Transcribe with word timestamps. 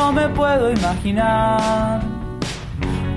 No 0.00 0.12
me 0.12 0.28
puedo 0.30 0.72
imaginar 0.72 2.00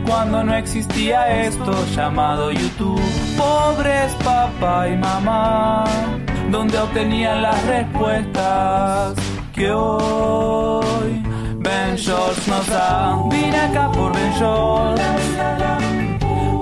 cuando 0.06 0.44
no 0.44 0.54
existía 0.54 1.46
esto 1.46 1.74
llamado 1.96 2.52
YouTube. 2.52 3.02
Pobres 3.38 4.14
papá 4.16 4.90
y 4.90 4.98
mamá, 4.98 5.86
donde 6.52 6.78
obtenían 6.78 7.42
las 7.42 7.66
respuestas 7.66 9.16
que 9.54 9.72
hoy 9.72 11.24
Ben 11.60 11.96
Shorts 11.96 12.48
nos 12.50 12.68
da. 12.68 13.18
Vine 13.32 13.60
acá 13.60 13.90
por 13.90 14.14
Ben 14.14 14.34
Shorts. 14.34 15.02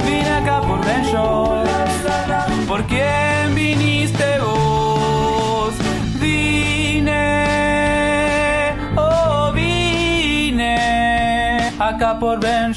Vine 0.06 0.32
acá 0.40 0.62
por 0.62 0.86
Ben 0.86 1.04
Shorts. 1.04 2.68
¿Por 2.68 2.84
quién 2.84 3.56
viniste 3.56 4.40
vos? 4.40 4.71
Acá 11.88 12.20
por 12.20 12.40
Ben. 12.40 12.74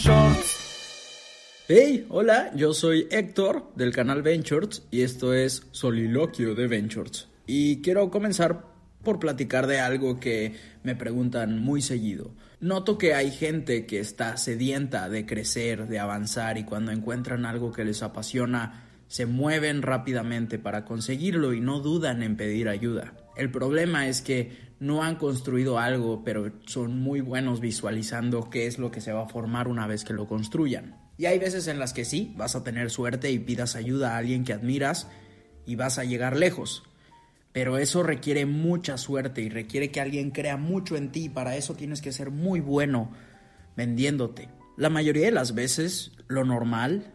Hey, 1.68 2.06
hola, 2.08 2.50
yo 2.54 2.72
soy 2.72 3.06
Héctor 3.10 3.70
del 3.74 3.92
canal 3.92 4.22
Ventures 4.22 4.82
y 4.90 5.02
esto 5.02 5.34
es 5.34 5.66
Soliloquio 5.72 6.54
de 6.54 6.66
Ventures. 6.66 7.28
Y 7.46 7.82
quiero 7.82 8.10
comenzar 8.10 8.64
por 9.02 9.18
platicar 9.18 9.66
de 9.66 9.80
algo 9.80 10.20
que 10.20 10.54
me 10.82 10.96
preguntan 10.96 11.58
muy 11.58 11.82
seguido. 11.82 12.30
Noto 12.60 12.96
que 12.96 13.14
hay 13.14 13.30
gente 13.30 13.84
que 13.84 14.00
está 14.00 14.38
sedienta 14.38 15.10
de 15.10 15.26
crecer, 15.26 15.86
de 15.86 15.98
avanzar 15.98 16.56
y 16.56 16.64
cuando 16.64 16.90
encuentran 16.90 17.44
algo 17.44 17.72
que 17.72 17.84
les 17.84 18.02
apasiona, 18.02 18.88
se 19.06 19.26
mueven 19.26 19.82
rápidamente 19.82 20.58
para 20.58 20.86
conseguirlo 20.86 21.52
y 21.52 21.60
no 21.60 21.80
dudan 21.80 22.22
en 22.22 22.38
pedir 22.38 22.70
ayuda. 22.70 23.12
El 23.36 23.50
problema 23.50 24.08
es 24.08 24.22
que 24.22 24.74
no 24.80 25.02
han 25.02 25.16
construido 25.16 25.78
algo, 25.78 26.22
pero 26.24 26.52
son 26.66 26.98
muy 26.98 27.20
buenos 27.20 27.60
visualizando 27.60 28.50
qué 28.50 28.66
es 28.66 28.78
lo 28.78 28.90
que 28.90 29.00
se 29.00 29.12
va 29.12 29.22
a 29.22 29.28
formar 29.28 29.68
una 29.68 29.86
vez 29.86 30.04
que 30.04 30.12
lo 30.12 30.26
construyan. 30.26 30.96
Y 31.16 31.26
hay 31.26 31.38
veces 31.38 31.68
en 31.68 31.78
las 31.78 31.92
que 31.92 32.04
sí, 32.04 32.34
vas 32.36 32.56
a 32.56 32.64
tener 32.64 32.90
suerte 32.90 33.30
y 33.30 33.38
pidas 33.38 33.76
ayuda 33.76 34.14
a 34.14 34.18
alguien 34.18 34.44
que 34.44 34.52
admiras 34.52 35.08
y 35.64 35.76
vas 35.76 35.98
a 35.98 36.04
llegar 36.04 36.36
lejos. 36.36 36.82
Pero 37.52 37.78
eso 37.78 38.02
requiere 38.02 38.46
mucha 38.46 38.98
suerte 38.98 39.40
y 39.40 39.48
requiere 39.48 39.90
que 39.90 40.00
alguien 40.00 40.32
crea 40.32 40.56
mucho 40.56 40.96
en 40.96 41.12
ti. 41.12 41.28
Para 41.28 41.56
eso 41.56 41.74
tienes 41.74 42.00
que 42.00 42.12
ser 42.12 42.30
muy 42.30 42.60
bueno 42.60 43.12
vendiéndote. 43.76 44.48
La 44.76 44.90
mayoría 44.90 45.26
de 45.26 45.32
las 45.32 45.54
veces, 45.54 46.12
lo 46.26 46.44
normal, 46.44 47.12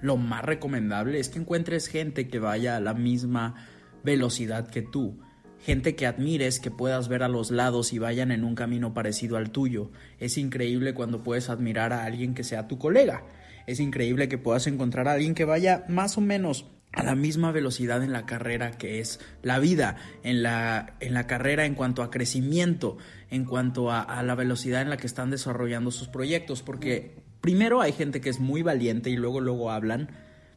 lo 0.00 0.16
más 0.16 0.44
recomendable 0.44 1.18
es 1.18 1.28
que 1.28 1.40
encuentres 1.40 1.88
gente 1.88 2.28
que 2.28 2.38
vaya 2.38 2.76
a 2.76 2.80
la 2.80 2.94
misma 2.94 3.66
velocidad 4.04 4.68
que 4.68 4.82
tú. 4.82 5.20
Gente 5.62 5.94
que 5.94 6.06
admires, 6.06 6.58
que 6.58 6.70
puedas 6.70 7.08
ver 7.08 7.22
a 7.22 7.28
los 7.28 7.50
lados 7.50 7.92
y 7.92 7.98
vayan 7.98 8.32
en 8.32 8.44
un 8.44 8.54
camino 8.54 8.94
parecido 8.94 9.36
al 9.36 9.50
tuyo. 9.50 9.90
Es 10.18 10.36
increíble 10.36 10.92
cuando 10.92 11.22
puedes 11.22 11.48
admirar 11.48 11.92
a 11.92 12.04
alguien 12.04 12.34
que 12.34 12.44
sea 12.44 12.68
tu 12.68 12.78
colega. 12.78 13.24
Es 13.66 13.78
increíble 13.78 14.28
que 14.28 14.38
puedas 14.38 14.66
encontrar 14.66 15.06
a 15.06 15.12
alguien 15.12 15.34
que 15.34 15.44
vaya 15.44 15.84
más 15.88 16.18
o 16.18 16.20
menos 16.20 16.66
a 16.92 17.02
la 17.02 17.14
misma 17.14 17.52
velocidad 17.52 18.02
en 18.02 18.12
la 18.12 18.26
carrera 18.26 18.72
que 18.72 19.00
es 19.00 19.20
la 19.42 19.58
vida, 19.58 19.96
en 20.22 20.42
la, 20.42 20.94
en 21.00 21.14
la 21.14 21.26
carrera 21.26 21.64
en 21.64 21.74
cuanto 21.74 22.02
a 22.02 22.10
crecimiento, 22.10 22.98
en 23.30 23.44
cuanto 23.44 23.90
a, 23.90 24.02
a, 24.02 24.22
la 24.22 24.34
velocidad 24.34 24.82
en 24.82 24.90
la 24.90 24.98
que 24.98 25.06
están 25.06 25.30
desarrollando 25.30 25.90
sus 25.90 26.08
proyectos, 26.08 26.62
porque 26.62 27.16
primero 27.40 27.80
hay 27.80 27.92
gente 27.92 28.20
que 28.20 28.28
es 28.28 28.40
muy 28.40 28.62
valiente 28.62 29.10
y 29.10 29.16
luego 29.16 29.40
luego 29.40 29.70
hablan, 29.70 30.10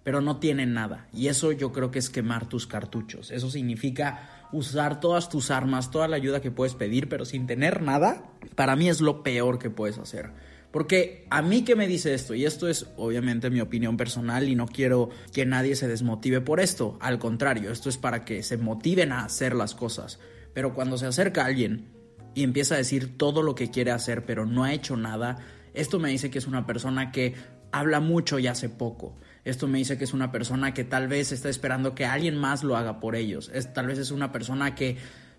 pero 0.03 0.21
no 0.21 0.37
tienen 0.37 0.73
nada. 0.73 1.07
Y 1.13 1.27
eso 1.27 1.51
yo 1.51 1.71
creo 1.71 1.89
que 1.89 1.99
es 1.99 2.09
quemar 2.09 2.47
tus 2.47 2.67
cartuchos. 2.67 3.31
Eso 3.31 3.49
significa 3.49 4.44
usar 4.55 4.99
todas 4.99 5.29
tus 5.29 5.51
armas, 5.51 5.91
toda 5.91 6.07
la 6.07 6.15
ayuda 6.15 6.41
que 6.41 6.51
puedes 6.51 6.75
pedir, 6.75 7.09
pero 7.09 7.25
sin 7.25 7.45
tener 7.45 7.81
nada, 7.81 8.31
para 8.55 8.75
mí 8.75 8.87
es 8.87 9.01
lo 9.01 9.21
peor 9.21 9.59
que 9.59 9.69
puedes 9.69 9.97
hacer. 9.97 10.31
Porque 10.71 11.25
a 11.29 11.41
mí 11.41 11.63
que 11.63 11.75
me 11.75 11.87
dice 11.87 12.13
esto, 12.13 12.33
y 12.33 12.45
esto 12.45 12.67
es 12.67 12.87
obviamente 12.97 13.49
mi 13.49 13.61
opinión 13.61 13.97
personal 13.97 14.47
y 14.47 14.55
no 14.55 14.67
quiero 14.67 15.09
que 15.33 15.45
nadie 15.45 15.75
se 15.75 15.87
desmotive 15.87 16.41
por 16.41 16.59
esto, 16.59 16.97
al 17.01 17.19
contrario, 17.19 17.71
esto 17.71 17.89
es 17.89 17.97
para 17.97 18.25
que 18.25 18.43
se 18.43 18.57
motiven 18.57 19.11
a 19.11 19.25
hacer 19.25 19.55
las 19.55 19.75
cosas. 19.75 20.19
Pero 20.53 20.73
cuando 20.73 20.97
se 20.97 21.05
acerca 21.05 21.45
alguien 21.45 21.91
y 22.33 22.43
empieza 22.43 22.75
a 22.75 22.79
decir 22.79 23.17
todo 23.17 23.41
lo 23.41 23.55
que 23.55 23.71
quiere 23.71 23.91
hacer 23.91 24.25
pero 24.25 24.45
no 24.45 24.63
ha 24.63 24.73
hecho 24.73 24.97
nada, 24.97 25.37
esto 25.73 25.99
me 25.99 26.09
dice 26.09 26.29
que 26.29 26.39
es 26.39 26.47
una 26.47 26.65
persona 26.65 27.11
que 27.11 27.35
habla 27.71 27.99
mucho 27.99 28.39
y 28.39 28.47
hace 28.47 28.69
poco. 28.69 29.17
Esto 29.45 29.67
me 29.67 29.77
dice 29.77 29.97
que 29.97 30.03
es 30.03 30.13
una 30.13 30.31
persona 30.31 30.73
que 30.73 30.83
tal 30.83 31.07
vez 31.07 31.31
está 31.31 31.49
esperando 31.49 31.93
que 31.93 32.05
alguien 32.05 32.35
más 32.35 32.63
lo 32.63 32.75
haga 32.75 32.99
por 32.99 33.15
ellos. 33.15 33.51
Es, 33.53 33.71
tal 33.73 33.87
vez 33.87 33.99
es 33.99 34.09
una 34.09 34.31
persona 34.31 34.73
que 34.73 34.97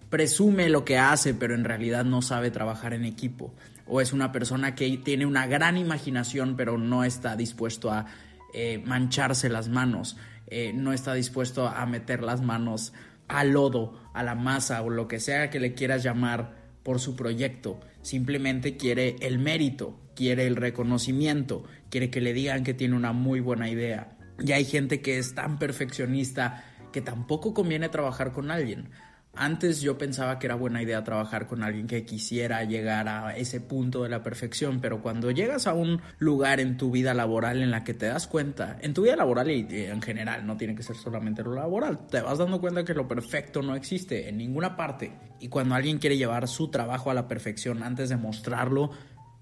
presume 0.09 0.69
lo 0.69 0.85
que 0.85 0.97
hace, 0.97 1.35
pero 1.35 1.55
en 1.55 1.65
realidad 1.65 2.05
no 2.05 2.23
sabe 2.23 2.53
trabajar 2.53 2.95
en 2.95 3.05
equipo. 3.05 3.53
O 3.85 4.01
es 4.01 4.13
una 4.13 4.31
persona 4.31 4.77
que 4.77 4.97
tiene 4.99 5.27
una 5.27 5.49
gran 5.49 5.77
imaginación, 5.77 6.57
pero 6.57 6.79
no 6.79 7.03
está 7.03 7.37
dispuesto 7.37 7.91
a 7.91 8.07
eh, 8.55 8.81
mancharse 8.85 9.49
las 9.49 9.69
manos, 9.69 10.17
eh, 10.47 10.73
no 10.73 10.93
está 10.93 11.13
dispuesto 11.13 11.67
a 11.67 11.85
meter 11.87 12.23
las 12.23 12.41
manos 12.41 12.93
al 13.27 13.51
lodo, 13.51 14.01
a 14.15 14.23
la 14.23 14.37
masa 14.37 14.83
o 14.83 14.91
lo 14.91 15.09
que 15.09 15.19
sea 15.19 15.51
que 15.51 15.59
le 15.59 15.75
quieras 15.75 16.05
llamar 16.05 16.55
por 16.85 17.01
su 17.01 17.17
proyecto. 17.17 17.81
Simplemente 18.03 18.77
quiere 18.77 19.17
el 19.21 19.41
mérito, 19.41 19.99
quiere 20.17 20.47
el 20.47 20.57
reconocimiento, 20.57 21.63
quiere 21.91 22.11
que 22.11 22.21
le 22.21 22.33
digan 22.33 22.65
que 22.65 22.75
tiene 22.75 22.97
una 22.97 23.13
muy 23.13 23.39
buena 23.39 23.71
idea. 23.71 24.17
Y 24.41 24.51
hay 24.53 24.65
gente 24.65 25.01
que 25.01 25.19
es 25.19 25.35
tan 25.35 25.59
perfeccionista 25.59 26.65
que 26.93 27.03
tampoco 27.03 27.55
conviene 27.55 27.89
trabajar 27.89 28.33
con 28.33 28.51
alguien. 28.51 28.89
Antes 29.39 29.83
yo 29.83 29.99
pensaba 29.99 30.39
que 30.39 30.47
era 30.47 30.55
buena 30.55 30.83
idea 30.83 31.05
trabajar 31.05 31.47
con 31.47 31.63
alguien 31.63 31.87
que 31.87 32.07
quisiera 32.07 32.65
llegar 32.65 33.07
a 33.07 33.37
ese 33.37 33.61
punto 33.61 34.03
de 34.03 34.09
la 34.09 34.23
perfección, 34.23 34.81
pero 34.81 35.03
cuando 35.03 35.31
llegas 35.31 35.67
a 35.67 35.75
un 35.75 36.01
lugar 36.19 36.59
en 36.59 36.79
tu 36.79 36.91
vida 36.91 37.13
laboral 37.13 37.61
en 37.63 37.71
la 37.71 37.85
que 37.85 37.93
te 37.93 38.07
das 38.07 38.27
cuenta, 38.27 38.79
en 38.81 38.95
tu 38.95 39.03
vida 39.03 39.15
laboral 39.15 39.51
y 39.51 39.67
en 39.71 40.01
general, 40.01 40.47
no 40.47 40.57
tiene 40.57 40.75
que 40.75 40.83
ser 40.83 40.97
solamente 40.97 41.43
lo 41.43 41.55
laboral, 41.55 42.07
te 42.07 42.23
vas 42.23 42.39
dando 42.39 42.63
cuenta 42.63 42.87
que 42.87 42.95
lo 42.95 43.07
perfecto 43.07 43.61
no 43.61 43.77
existe 43.77 44.31
en 44.31 44.39
ninguna 44.39 44.75
parte. 44.75 45.13
Y 45.39 45.49
cuando 45.49 45.75
alguien 45.75 45.99
quiere 45.99 46.17
llevar 46.17 46.49
su 46.49 46.71
trabajo 46.71 47.11
a 47.11 47.15
la 47.15 47.29
perfección 47.29 47.83
antes 47.83 48.09
de 48.09 48.17
mostrarlo, 48.17 48.93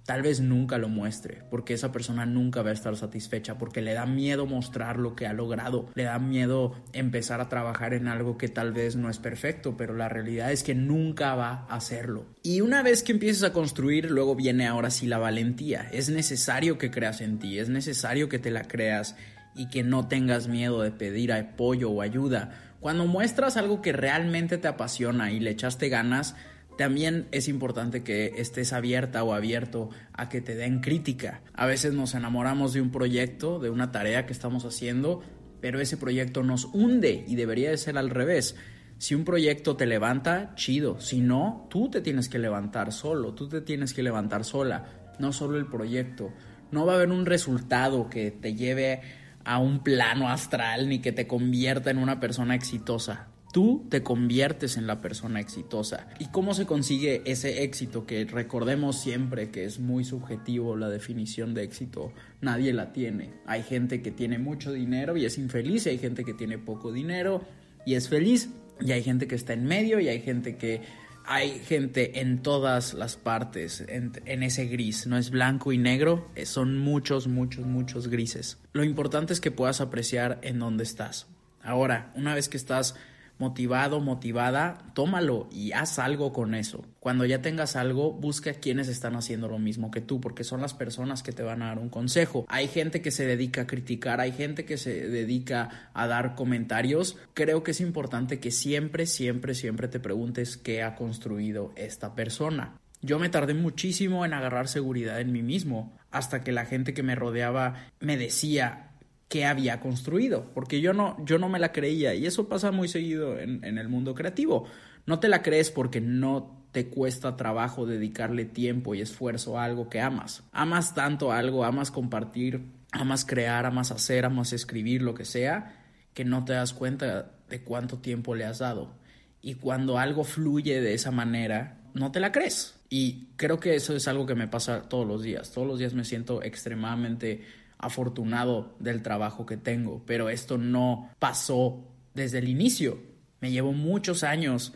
tal 0.04 0.22
vez 0.22 0.40
nunca 0.40 0.78
lo 0.78 0.88
muestre, 0.88 1.42
porque 1.50 1.74
esa 1.74 1.92
persona 1.92 2.26
nunca 2.26 2.62
va 2.62 2.70
a 2.70 2.74
estar 2.74 2.96
satisfecha, 2.96 3.58
porque 3.58 3.80
le 3.80 3.94
da 3.94 4.06
miedo 4.06 4.46
mostrar 4.46 4.98
lo 4.98 5.16
que 5.16 5.26
ha 5.26 5.32
logrado, 5.32 5.88
le 5.94 6.04
da 6.04 6.18
miedo 6.18 6.74
empezar 6.92 7.40
a 7.40 7.48
trabajar 7.48 7.94
en 7.94 8.08
algo 8.08 8.36
que 8.36 8.48
tal 8.48 8.72
vez 8.72 8.96
no 8.96 9.08
es 9.08 9.18
perfecto, 9.18 9.76
pero 9.76 9.94
la 9.94 10.08
realidad 10.08 10.52
es 10.52 10.62
que 10.62 10.74
nunca 10.74 11.34
va 11.34 11.66
a 11.68 11.76
hacerlo. 11.76 12.26
Y 12.42 12.60
una 12.60 12.82
vez 12.82 13.02
que 13.02 13.12
empieces 13.12 13.42
a 13.42 13.52
construir, 13.52 14.10
luego 14.10 14.34
viene 14.34 14.66
ahora 14.66 14.90
sí 14.90 15.06
la 15.06 15.18
valentía. 15.18 15.88
Es 15.92 16.10
necesario 16.10 16.76
que 16.78 16.90
creas 16.90 17.20
en 17.20 17.38
ti, 17.38 17.58
es 17.58 17.68
necesario 17.68 18.28
que 18.28 18.38
te 18.38 18.50
la 18.50 18.64
creas 18.64 19.16
y 19.54 19.68
que 19.68 19.82
no 19.82 20.08
tengas 20.08 20.48
miedo 20.48 20.82
de 20.82 20.90
pedir 20.90 21.32
apoyo 21.32 21.90
o 21.90 22.02
ayuda. 22.02 22.74
Cuando 22.80 23.06
muestras 23.06 23.56
algo 23.56 23.80
que 23.80 23.92
realmente 23.92 24.58
te 24.58 24.68
apasiona 24.68 25.32
y 25.32 25.40
le 25.40 25.50
echaste 25.50 25.88
ganas, 25.88 26.36
también 26.76 27.28
es 27.30 27.48
importante 27.48 28.02
que 28.02 28.34
estés 28.36 28.72
abierta 28.72 29.22
o 29.22 29.32
abierto 29.32 29.90
a 30.12 30.28
que 30.28 30.40
te 30.40 30.54
den 30.54 30.80
crítica. 30.80 31.42
A 31.54 31.66
veces 31.66 31.94
nos 31.94 32.14
enamoramos 32.14 32.72
de 32.72 32.80
un 32.80 32.90
proyecto, 32.90 33.60
de 33.60 33.70
una 33.70 33.92
tarea 33.92 34.26
que 34.26 34.32
estamos 34.32 34.64
haciendo, 34.64 35.22
pero 35.60 35.80
ese 35.80 35.96
proyecto 35.96 36.42
nos 36.42 36.66
hunde 36.72 37.24
y 37.28 37.36
debería 37.36 37.70
de 37.70 37.78
ser 37.78 37.96
al 37.96 38.10
revés. 38.10 38.56
Si 38.98 39.14
un 39.14 39.24
proyecto 39.24 39.76
te 39.76 39.86
levanta, 39.86 40.54
chido. 40.56 41.00
Si 41.00 41.20
no, 41.20 41.66
tú 41.70 41.90
te 41.90 42.00
tienes 42.00 42.28
que 42.28 42.38
levantar 42.38 42.92
solo, 42.92 43.34
tú 43.34 43.48
te 43.48 43.60
tienes 43.60 43.94
que 43.94 44.02
levantar 44.02 44.44
sola, 44.44 45.12
no 45.18 45.32
solo 45.32 45.58
el 45.58 45.66
proyecto. 45.66 46.32
No 46.72 46.86
va 46.86 46.94
a 46.94 46.96
haber 46.96 47.10
un 47.10 47.26
resultado 47.26 48.08
que 48.08 48.30
te 48.30 48.54
lleve 48.54 49.00
a 49.44 49.58
un 49.58 49.84
plano 49.84 50.28
astral 50.28 50.88
ni 50.88 51.00
que 51.00 51.12
te 51.12 51.26
convierta 51.26 51.90
en 51.90 51.98
una 51.98 52.18
persona 52.18 52.54
exitosa 52.54 53.28
tú 53.54 53.86
te 53.88 54.02
conviertes 54.02 54.76
en 54.76 54.88
la 54.88 55.00
persona 55.00 55.38
exitosa. 55.38 56.08
¿Y 56.18 56.26
cómo 56.26 56.54
se 56.54 56.66
consigue 56.66 57.22
ese 57.24 57.62
éxito? 57.62 58.04
Que 58.04 58.24
recordemos 58.24 59.00
siempre 59.00 59.52
que 59.52 59.64
es 59.64 59.78
muy 59.78 60.04
subjetivo 60.04 60.76
la 60.76 60.88
definición 60.88 61.54
de 61.54 61.62
éxito. 61.62 62.12
Nadie 62.40 62.72
la 62.72 62.92
tiene. 62.92 63.30
Hay 63.46 63.62
gente 63.62 64.02
que 64.02 64.10
tiene 64.10 64.40
mucho 64.40 64.72
dinero 64.72 65.16
y 65.16 65.24
es 65.24 65.38
infeliz 65.38 65.86
y 65.86 65.90
hay 65.90 65.98
gente 65.98 66.24
que 66.24 66.34
tiene 66.34 66.58
poco 66.58 66.90
dinero 66.90 67.42
y 67.86 67.94
es 67.94 68.08
feliz. 68.08 68.50
y 68.80 68.90
hay 68.90 69.04
gente 69.04 69.28
que 69.28 69.36
está 69.36 69.52
en 69.52 69.66
medio 69.66 70.00
y 70.00 70.08
hay 70.08 70.20
gente 70.20 70.56
que 70.56 70.80
hay 71.24 71.60
gente 71.60 72.20
en 72.20 72.42
todas 72.42 72.92
las 72.92 73.14
partes, 73.14 73.84
en, 73.86 74.20
en, 74.24 74.42
ese 74.42 74.66
gris. 74.66 75.06
No 75.06 75.16
es 75.16 75.30
blanco 75.30 75.70
y 75.70 75.78
negro, 75.78 76.28
eh, 76.34 76.44
son 76.44 76.76
muchos, 76.76 77.28
muchos, 77.28 77.64
muchos 77.64 78.08
grises. 78.08 78.58
Lo 78.72 78.82
importante 78.82 79.32
es 79.32 79.40
que 79.40 79.52
puedas 79.52 79.80
apreciar 79.80 80.40
en 80.42 80.58
dónde 80.58 80.82
estás. 80.82 81.28
Ahora, 81.62 82.12
una 82.16 82.34
vez 82.34 82.48
que 82.48 82.56
estás 82.56 82.96
motivado, 83.38 84.00
motivada, 84.00 84.78
tómalo 84.94 85.48
y 85.50 85.72
haz 85.72 85.98
algo 85.98 86.32
con 86.32 86.54
eso. 86.54 86.84
Cuando 87.00 87.24
ya 87.24 87.42
tengas 87.42 87.76
algo, 87.76 88.12
busca 88.12 88.54
quienes 88.54 88.88
están 88.88 89.16
haciendo 89.16 89.48
lo 89.48 89.58
mismo 89.58 89.90
que 89.90 90.00
tú, 90.00 90.20
porque 90.20 90.44
son 90.44 90.60
las 90.60 90.74
personas 90.74 91.22
que 91.22 91.32
te 91.32 91.42
van 91.42 91.62
a 91.62 91.66
dar 91.66 91.78
un 91.78 91.88
consejo. 91.88 92.46
Hay 92.48 92.68
gente 92.68 93.02
que 93.02 93.10
se 93.10 93.26
dedica 93.26 93.62
a 93.62 93.66
criticar, 93.66 94.20
hay 94.20 94.32
gente 94.32 94.64
que 94.64 94.78
se 94.78 95.08
dedica 95.08 95.90
a 95.92 96.06
dar 96.06 96.34
comentarios. 96.34 97.16
Creo 97.34 97.62
que 97.62 97.72
es 97.72 97.80
importante 97.80 98.40
que 98.40 98.50
siempre, 98.50 99.06
siempre, 99.06 99.54
siempre 99.54 99.88
te 99.88 100.00
preguntes 100.00 100.56
qué 100.56 100.82
ha 100.82 100.94
construido 100.94 101.72
esta 101.76 102.14
persona. 102.14 102.78
Yo 103.02 103.18
me 103.18 103.28
tardé 103.28 103.52
muchísimo 103.52 104.24
en 104.24 104.32
agarrar 104.32 104.66
seguridad 104.66 105.20
en 105.20 105.30
mí 105.30 105.42
mismo, 105.42 105.92
hasta 106.10 106.42
que 106.42 106.52
la 106.52 106.64
gente 106.64 106.94
que 106.94 107.02
me 107.02 107.14
rodeaba 107.14 107.88
me 108.00 108.16
decía, 108.16 108.92
que 109.34 109.44
había 109.44 109.80
construido, 109.80 110.52
porque 110.54 110.80
yo 110.80 110.92
no, 110.92 111.16
yo 111.24 111.40
no 111.40 111.48
me 111.48 111.58
la 111.58 111.72
creía 111.72 112.14
y 112.14 112.24
eso 112.24 112.48
pasa 112.48 112.70
muy 112.70 112.86
seguido 112.86 113.36
en, 113.40 113.64
en 113.64 113.78
el 113.78 113.88
mundo 113.88 114.14
creativo. 114.14 114.68
No 115.06 115.18
te 115.18 115.26
la 115.26 115.42
crees 115.42 115.72
porque 115.72 116.00
no 116.00 116.64
te 116.70 116.86
cuesta 116.86 117.34
trabajo 117.34 117.84
dedicarle 117.84 118.44
tiempo 118.44 118.94
y 118.94 119.00
esfuerzo 119.00 119.58
a 119.58 119.64
algo 119.64 119.88
que 119.88 120.00
amas. 120.00 120.44
Amas 120.52 120.94
tanto 120.94 121.32
algo, 121.32 121.64
amas 121.64 121.90
compartir, 121.90 122.60
amas 122.92 123.24
crear, 123.24 123.66
amas 123.66 123.90
hacer, 123.90 124.24
amas 124.24 124.52
escribir, 124.52 125.02
lo 125.02 125.14
que 125.14 125.24
sea, 125.24 125.82
que 126.14 126.24
no 126.24 126.44
te 126.44 126.52
das 126.52 126.72
cuenta 126.72 127.32
de 127.50 127.64
cuánto 127.64 127.98
tiempo 127.98 128.36
le 128.36 128.44
has 128.44 128.60
dado. 128.60 128.94
Y 129.42 129.54
cuando 129.54 129.98
algo 129.98 130.22
fluye 130.22 130.80
de 130.80 130.94
esa 130.94 131.10
manera, 131.10 131.80
no 131.92 132.12
te 132.12 132.20
la 132.20 132.30
crees. 132.30 132.76
Y 132.88 133.30
creo 133.34 133.58
que 133.58 133.74
eso 133.74 133.96
es 133.96 134.06
algo 134.06 134.26
que 134.26 134.36
me 134.36 134.46
pasa 134.46 134.82
todos 134.82 135.08
los 135.08 135.24
días. 135.24 135.50
Todos 135.50 135.66
los 135.66 135.80
días 135.80 135.92
me 135.92 136.04
siento 136.04 136.40
extremadamente 136.40 137.63
afortunado 137.84 138.74
del 138.78 139.02
trabajo 139.02 139.46
que 139.46 139.56
tengo, 139.56 140.02
pero 140.06 140.28
esto 140.30 140.58
no 140.58 141.10
pasó 141.18 141.84
desde 142.14 142.38
el 142.38 142.48
inicio. 142.48 142.98
Me 143.40 143.50
llevo 143.50 143.72
muchos 143.72 144.24
años 144.24 144.72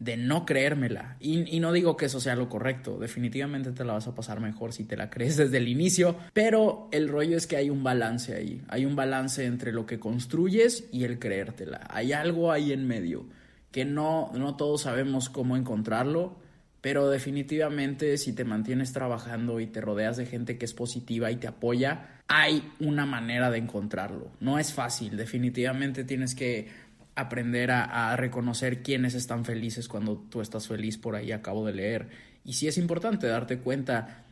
de 0.00 0.16
no 0.16 0.46
creérmela. 0.46 1.16
Y, 1.20 1.60
no 1.60 1.72
digo 1.72 1.96
que 1.96 2.06
eso 2.06 2.20
sea 2.20 2.34
lo 2.34 2.48
correcto, 2.48 2.98
definitivamente 2.98 3.70
te 3.70 3.84
la 3.84 3.92
vas 3.92 4.08
a 4.08 4.14
pasar 4.14 4.40
mejor 4.40 4.72
si 4.72 4.84
te 4.84 4.96
la 4.96 5.10
crees 5.10 5.36
desde 5.36 5.58
el 5.58 5.68
inicio, 5.68 6.16
pero 6.32 6.88
el 6.90 7.08
rollo 7.08 7.36
es 7.36 7.46
que 7.46 7.56
hay 7.56 7.70
un 7.70 7.84
balance 7.84 8.34
ahí, 8.34 8.62
hay 8.68 8.86
un 8.86 8.96
balance 8.96 9.44
entre 9.44 9.72
lo 9.72 9.86
que 9.86 10.00
construyes 10.00 10.88
y 10.90 11.04
el 11.04 11.18
creértela. 11.18 11.86
Hay 11.90 12.12
algo 12.12 12.50
ahí 12.50 12.72
en 12.72 12.86
medio 12.88 13.26
que 13.70 13.84
no, 13.84 14.32
no 14.34 14.56
todos 14.56 14.82
sabemos 14.82 15.28
cómo 15.28 15.56
encontrarlo, 15.56 16.40
pero 16.80 17.10
definitivamente 17.10 18.16
si 18.16 18.32
te 18.32 18.44
mantienes 18.44 18.92
trabajando 18.92 19.60
y 19.60 19.66
te 19.66 19.80
rodeas 19.80 20.16
de 20.16 20.26
gente 20.26 20.56
que 20.58 20.64
es 20.64 20.72
positiva 20.72 21.30
y 21.30 21.36
te 21.36 21.46
apoya, 21.46 22.20
hay 22.28 22.72
una 22.78 23.06
manera 23.06 23.50
de 23.50 23.58
encontrarlo. 23.58 24.30
No 24.40 24.58
es 24.58 24.72
fácil, 24.72 25.16
definitivamente 25.16 26.04
tienes 26.04 26.34
que 26.34 26.68
aprender 27.14 27.70
a, 27.70 28.16
reconocer 28.16 28.82
quiénes 28.82 29.14
están 29.14 29.44
felices 29.44 29.88
cuando 29.88 30.16
tú 30.16 30.40
estás 30.40 30.68
feliz, 30.68 30.96
por 30.96 31.16
ahí 31.16 31.32
acabo 31.32 31.66
de 31.66 31.74
leer. 31.74 32.08
Y 32.44 32.54
sí 32.54 32.66
es 32.66 32.78
importante 32.78 33.26
darte 33.26 33.58
cuenta 33.58 34.24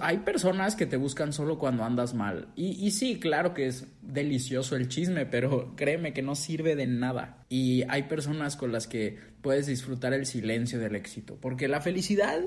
hay 0.00 0.18
personas 0.18 0.76
que 0.76 0.86
te 0.86 0.96
buscan 0.96 1.32
solo 1.32 1.58
cuando 1.58 1.84
andas 1.84 2.14
mal. 2.14 2.48
Y, 2.56 2.90
sí, 2.90 3.18
claro 3.20 3.54
que 3.54 3.66
es 3.66 3.86
delicioso 4.00 4.76
el 4.76 4.88
chisme, 4.88 5.26
pero 5.26 5.72
créeme 5.76 6.12
que 6.12 6.22
no 6.22 6.34
sirve 6.34 6.74
de 6.74 6.86
nada. 6.86 7.44
Y 7.48 7.84
hay 7.88 8.04
personas 8.04 8.56
con 8.56 8.72
las 8.72 8.86
que 8.86 9.18
puedes 9.40 9.66
disfrutar 9.66 10.14
el 10.14 10.26
silencio 10.26 10.78
del 10.78 10.96
éxito. 10.96 11.36
Porque 11.40 11.68
la 11.68 11.80
felicidad 11.80 12.40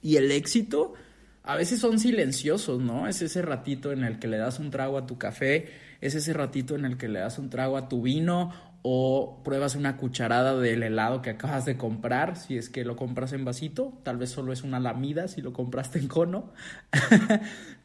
y 0.00 0.16
el 0.16 0.30
éxito 0.30 0.94
a 1.42 1.56
veces 1.56 1.80
son 1.80 1.98
silenciosos, 1.98 2.80
¿no? 2.80 3.06
Es 3.06 3.20
ese 3.20 3.42
ratito 3.42 3.92
en 3.92 4.04
el 4.04 4.18
que 4.18 4.28
le 4.28 4.38
das 4.38 4.58
un 4.58 4.70
trago 4.70 4.96
a 4.96 5.06
tu 5.06 5.18
café, 5.18 5.68
es 6.00 6.14
ese 6.14 6.32
ratito 6.32 6.74
en 6.74 6.86
el 6.86 6.96
que 6.96 7.08
le 7.08 7.20
das 7.20 7.38
un 7.38 7.50
trago 7.50 7.76
a 7.76 7.88
tu 7.88 8.00
vino 8.00 8.52
o 8.86 9.40
pruebas 9.42 9.76
una 9.76 9.96
cucharada 9.96 10.60
del 10.60 10.82
helado 10.82 11.22
que 11.22 11.30
acabas 11.30 11.64
de 11.64 11.78
comprar, 11.78 12.36
si 12.36 12.58
es 12.58 12.68
que 12.68 12.84
lo 12.84 12.96
compras 12.96 13.32
en 13.32 13.42
vasito, 13.42 13.98
tal 14.02 14.18
vez 14.18 14.28
solo 14.28 14.52
es 14.52 14.62
una 14.62 14.78
lamida 14.78 15.26
si 15.26 15.40
lo 15.40 15.54
compraste 15.54 15.98
en 15.98 16.06
cono, 16.06 16.52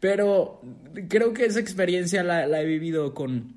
pero 0.02 0.62
creo 1.08 1.34
que 1.34 1.46
esa 1.46 1.62
experiencia 1.62 2.22
la, 2.22 2.62
he 2.62 2.66
vivido 2.66 3.14
con, 3.14 3.56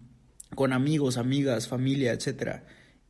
con 0.54 0.72
amigos, 0.72 1.16
amigas, 1.16 1.66
familia, 1.66 2.12
etc. 2.12 2.60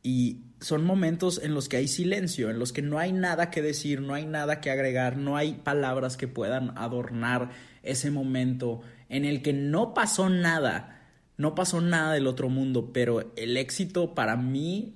Y 0.01 0.45
son 0.59 0.83
momentos 0.83 1.39
en 1.43 1.53
los 1.53 1.69
que 1.69 1.77
hay 1.77 1.87
silencio, 1.87 2.49
en 2.49 2.57
los 2.57 2.73
que 2.73 2.81
no 2.81 2.97
hay 2.97 3.11
nada 3.11 3.51
que 3.51 3.61
decir, 3.61 4.01
no 4.01 4.15
hay 4.15 4.25
nada 4.25 4.61
que 4.61 4.71
agregar, 4.71 5.15
no 5.15 5.37
hay 5.37 5.53
palabras 5.53 6.17
que 6.17 6.27
puedan 6.27 6.75
adornar 6.75 7.51
ese 7.83 8.09
momento 8.09 8.81
en 9.09 9.25
el 9.25 9.43
que 9.43 9.53
no 9.53 9.93
pasó 9.93 10.29
nada 10.29 10.92
no 11.37 11.55
pasó 11.55 11.81
nada 11.81 12.13
del 12.13 12.27
otro 12.27 12.49
mundo, 12.49 12.91
pero 12.93 13.33
el 13.35 13.57
éxito 13.57 14.13
para 14.13 14.35
mí 14.35 14.93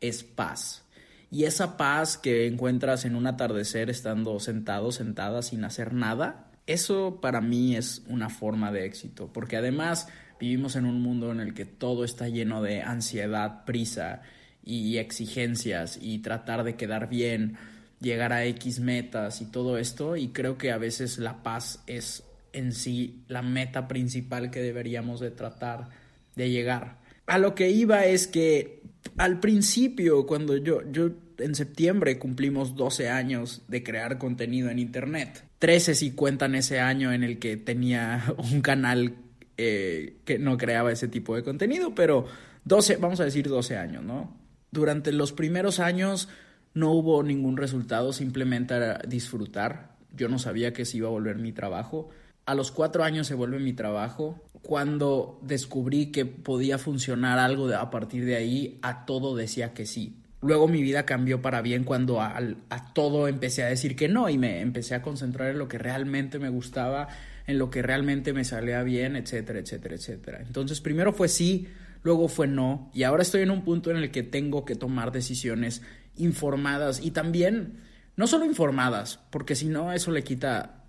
es 0.00 0.22
paz. 0.24 0.84
Y 1.30 1.44
esa 1.44 1.76
paz 1.76 2.18
que 2.18 2.46
encuentras 2.46 3.04
en 3.04 3.14
un 3.14 3.26
atardecer 3.26 3.88
estando 3.90 4.40
sentado, 4.40 4.90
sentada, 4.90 5.42
sin 5.42 5.64
hacer 5.64 5.92
nada, 5.92 6.50
eso 6.66 7.20
para 7.20 7.40
mí 7.40 7.76
es 7.76 8.02
una 8.08 8.30
forma 8.30 8.72
de 8.72 8.84
éxito, 8.84 9.32
porque 9.32 9.56
además 9.56 10.08
vivimos 10.38 10.76
en 10.76 10.86
un 10.86 11.00
mundo 11.02 11.30
en 11.30 11.40
el 11.40 11.54
que 11.54 11.64
todo 11.64 12.04
está 12.04 12.28
lleno 12.28 12.62
de 12.62 12.82
ansiedad, 12.82 13.64
prisa 13.64 14.22
y 14.64 14.98
exigencias 14.98 15.98
y 16.00 16.18
tratar 16.18 16.64
de 16.64 16.76
quedar 16.76 17.08
bien, 17.08 17.56
llegar 18.00 18.32
a 18.32 18.44
X 18.46 18.80
metas 18.80 19.40
y 19.40 19.46
todo 19.46 19.78
esto, 19.78 20.16
y 20.16 20.28
creo 20.28 20.58
que 20.58 20.72
a 20.72 20.78
veces 20.78 21.18
la 21.18 21.42
paz 21.42 21.82
es 21.86 22.24
en 22.52 22.72
sí 22.72 23.22
la 23.28 23.42
meta 23.42 23.88
principal 23.88 24.50
que 24.50 24.60
deberíamos 24.60 25.20
de 25.20 25.30
tratar 25.30 25.88
de 26.36 26.50
llegar. 26.50 26.98
A 27.26 27.38
lo 27.38 27.54
que 27.54 27.70
iba 27.70 28.04
es 28.06 28.26
que 28.26 28.82
al 29.16 29.40
principio, 29.40 30.26
cuando 30.26 30.56
yo, 30.56 30.82
yo 30.90 31.10
en 31.38 31.54
septiembre 31.54 32.18
cumplimos 32.18 32.76
12 32.76 33.08
años 33.08 33.62
de 33.68 33.82
crear 33.82 34.18
contenido 34.18 34.70
en 34.70 34.78
Internet. 34.78 35.44
13 35.58 35.94
si 35.94 36.12
cuentan 36.12 36.54
ese 36.54 36.80
año 36.80 37.12
en 37.12 37.22
el 37.22 37.38
que 37.38 37.56
tenía 37.56 38.24
un 38.52 38.60
canal 38.60 39.14
eh, 39.56 40.16
que 40.24 40.38
no 40.38 40.56
creaba 40.56 40.92
ese 40.92 41.08
tipo 41.08 41.36
de 41.36 41.42
contenido, 41.42 41.94
pero 41.94 42.26
12, 42.64 42.96
vamos 42.96 43.20
a 43.20 43.24
decir 43.24 43.48
12 43.48 43.76
años, 43.76 44.04
¿no? 44.04 44.36
Durante 44.70 45.12
los 45.12 45.32
primeros 45.32 45.80
años 45.80 46.28
no 46.74 46.92
hubo 46.92 47.22
ningún 47.22 47.56
resultado, 47.56 48.12
simplemente 48.12 48.74
era 48.74 49.00
disfrutar. 49.06 49.96
Yo 50.14 50.28
no 50.28 50.38
sabía 50.38 50.72
que 50.72 50.84
se 50.84 50.98
iba 50.98 51.08
a 51.08 51.12
volver 51.12 51.36
mi 51.36 51.52
trabajo. 51.52 52.10
A 52.46 52.54
los 52.54 52.70
cuatro 52.70 53.04
años 53.04 53.26
se 53.26 53.34
vuelve 53.34 53.58
mi 53.58 53.72
trabajo. 53.72 54.42
Cuando 54.62 55.38
descubrí 55.42 56.06
que 56.06 56.26
podía 56.26 56.78
funcionar 56.78 57.38
algo 57.38 57.68
a 57.74 57.90
partir 57.90 58.24
de 58.24 58.36
ahí, 58.36 58.78
a 58.82 59.06
todo 59.06 59.36
decía 59.36 59.72
que 59.72 59.86
sí. 59.86 60.16
Luego 60.42 60.68
mi 60.68 60.82
vida 60.82 61.04
cambió 61.04 61.42
para 61.42 61.60
bien 61.60 61.84
cuando 61.84 62.20
a, 62.20 62.38
a, 62.70 62.92
todo 62.94 63.28
empecé 63.28 63.62
a 63.62 63.66
decir 63.66 63.94
que 63.94 64.08
no 64.08 64.30
y 64.30 64.38
me 64.38 64.60
empecé 64.60 64.94
a 64.94 65.02
concentrar 65.02 65.50
en 65.50 65.58
lo 65.58 65.68
que 65.68 65.76
realmente 65.76 66.38
me 66.38 66.48
gustaba, 66.48 67.08
en 67.46 67.58
lo 67.58 67.68
que 67.68 67.82
realmente 67.82 68.32
me 68.32 68.44
salía 68.44 68.82
bien, 68.82 69.16
etcétera, 69.16 69.58
etcétera, 69.58 69.96
etcétera. 69.96 70.40
Entonces 70.40 70.80
primero 70.80 71.12
fue 71.12 71.28
sí, 71.28 71.68
luego 72.02 72.28
fue 72.28 72.46
no 72.46 72.90
y 72.94 73.02
ahora 73.02 73.22
estoy 73.22 73.42
en 73.42 73.50
un 73.50 73.64
punto 73.64 73.90
en 73.90 73.98
el 73.98 74.10
que 74.10 74.22
tengo 74.22 74.64
que 74.64 74.76
tomar 74.76 75.12
decisiones 75.12 75.82
informadas 76.16 77.00
y 77.02 77.10
también, 77.10 77.80
no 78.16 78.26
solo 78.26 78.46
informadas, 78.46 79.20
porque 79.30 79.54
si 79.54 79.66
no 79.66 79.92
eso 79.92 80.10
le 80.10 80.24
quita 80.24 80.79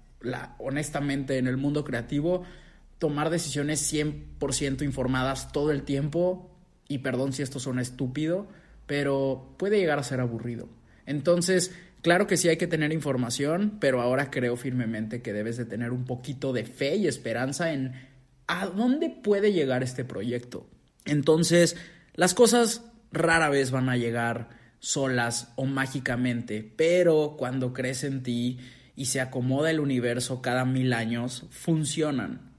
honestamente, 0.60 1.38
en 1.38 1.48
el 1.48 1.58
mundo 1.58 1.84
creativo, 1.84 2.44
tomar 3.00 3.30
decisiones 3.30 3.92
100% 3.92 4.84
informadas 4.84 5.52
todo 5.52 5.72
el 5.72 5.84
tiempo, 5.84 6.52
y 6.88 7.00
perdón 7.00 7.34
si 7.34 7.42
esto 7.42 7.60
suena 7.60 7.82
estúpido, 7.82 8.48
pero 8.86 9.56
puede 9.58 9.80
llegar 9.80 9.98
a 9.98 10.04
ser 10.04 10.20
aburrido. 10.20 10.68
Entonces, 11.06 11.74
claro 12.02 12.28
que 12.28 12.38
sí 12.38 12.50
hay 12.50 12.58
que 12.58 12.68
tener 12.68 12.92
información, 12.92 13.78
pero 13.80 14.02
ahora 14.02 14.30
creo 14.30 14.58
firmemente 14.58 15.22
que 15.22 15.34
debes 15.34 15.58
de 15.58 15.66
tener 15.66 15.92
un 15.92 16.06
poquito 16.06 16.54
de 16.54 16.66
fe 16.66 16.96
y 16.98 17.08
esperanza 17.08 17.72
en 17.74 17.94
a 18.48 18.66
dónde 18.66 19.10
puede 19.10 19.54
llegar 19.54 19.82
este 19.82 20.04
proyecto. 20.04 20.68
Entonces, 21.06 21.78
las 22.14 22.34
cosas 22.34 22.84
rara 23.12 23.50
vez 23.50 23.72
van 23.72 23.88
a 23.88 23.98
llegar 23.98 24.50
solas 24.80 25.54
o 25.56 25.66
mágicamente, 25.66 26.70
pero 26.76 27.36
cuando 27.38 27.72
crees 27.72 28.04
en 28.04 28.24
ti 28.24 28.60
y 28.96 29.06
se 29.06 29.22
acomoda 29.22 29.72
el 29.72 29.80
universo 29.80 30.42
cada 30.42 30.66
mil 30.66 30.94
años, 30.94 31.46
funcionan, 31.50 32.52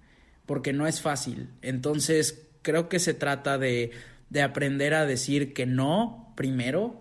porque 0.47 0.73
no 0.73 0.87
es 0.87 1.01
fácil. 1.01 1.49
Entonces, 1.63 2.49
creo 2.63 2.89
que 2.89 2.99
se 2.99 3.15
trata 3.15 3.59
de, 3.59 3.91
de 4.31 4.43
aprender 4.43 4.95
a 4.95 5.07
decir 5.07 5.53
que 5.53 5.67
no 5.67 6.33
primero, 6.37 7.01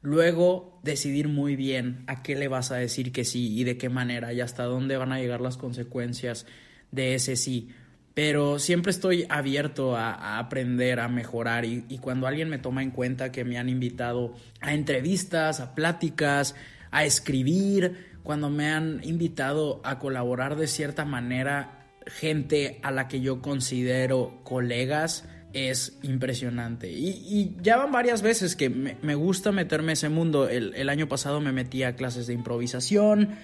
luego 0.00 0.80
decidir 0.82 1.28
muy 1.28 1.56
bien 1.56 2.02
a 2.06 2.22
qué 2.22 2.34
le 2.34 2.48
vas 2.48 2.72
a 2.72 2.76
decir 2.76 3.12
que 3.12 3.24
sí 3.24 3.56
y 3.58 3.64
de 3.64 3.78
qué 3.78 3.88
manera 3.88 4.32
y 4.32 4.40
hasta 4.40 4.64
dónde 4.64 4.96
van 4.96 5.12
a 5.12 5.18
llegar 5.18 5.40
las 5.40 5.56
consecuencias 5.56 6.46
de 6.90 7.14
ese 7.14 7.36
sí. 7.36 7.70
pero 8.14 8.58
siempre 8.58 8.90
estoy 8.90 9.24
abierto 9.30 9.96
a, 9.96 10.38
aprender, 10.38 11.00
a 11.00 11.08
mejorar 11.08 11.64
y, 11.64 11.84
y, 11.88 11.98
cuando 11.98 12.26
alguien 12.26 12.50
me 12.50 12.58
toma 12.58 12.82
en 12.82 12.90
cuenta 12.90 13.32
que 13.32 13.44
me 13.44 13.56
han 13.56 13.70
invitado 13.70 14.34
a 14.60 14.74
entrevistas, 14.74 15.60
a 15.60 15.74
pláticas, 15.74 16.54
a 16.90 17.04
escribir, 17.04 18.11
cuando 18.22 18.50
me 18.50 18.70
han 18.70 19.00
invitado 19.04 19.80
a 19.84 19.98
colaborar 19.98 20.56
de 20.56 20.66
cierta 20.66 21.04
manera 21.04 21.88
gente 22.06 22.80
a 22.82 22.90
la 22.90 23.08
que 23.08 23.20
yo 23.20 23.40
considero 23.40 24.40
colegas, 24.44 25.24
es 25.52 25.98
impresionante. 26.02 26.90
Y, 26.90 27.56
ya 27.62 27.76
van 27.76 27.92
varias 27.92 28.22
veces 28.22 28.56
que 28.56 28.70
me, 28.70 29.14
gusta 29.14 29.52
meterme 29.52 29.88
en 29.88 29.92
ese 29.92 30.08
mundo. 30.08 30.48
El, 30.48 30.88
año 30.88 31.08
pasado 31.08 31.40
me 31.40 31.52
metí 31.52 31.82
a 31.82 31.96
clases 31.96 32.26
de 32.26 32.34
improvisación 32.34 33.36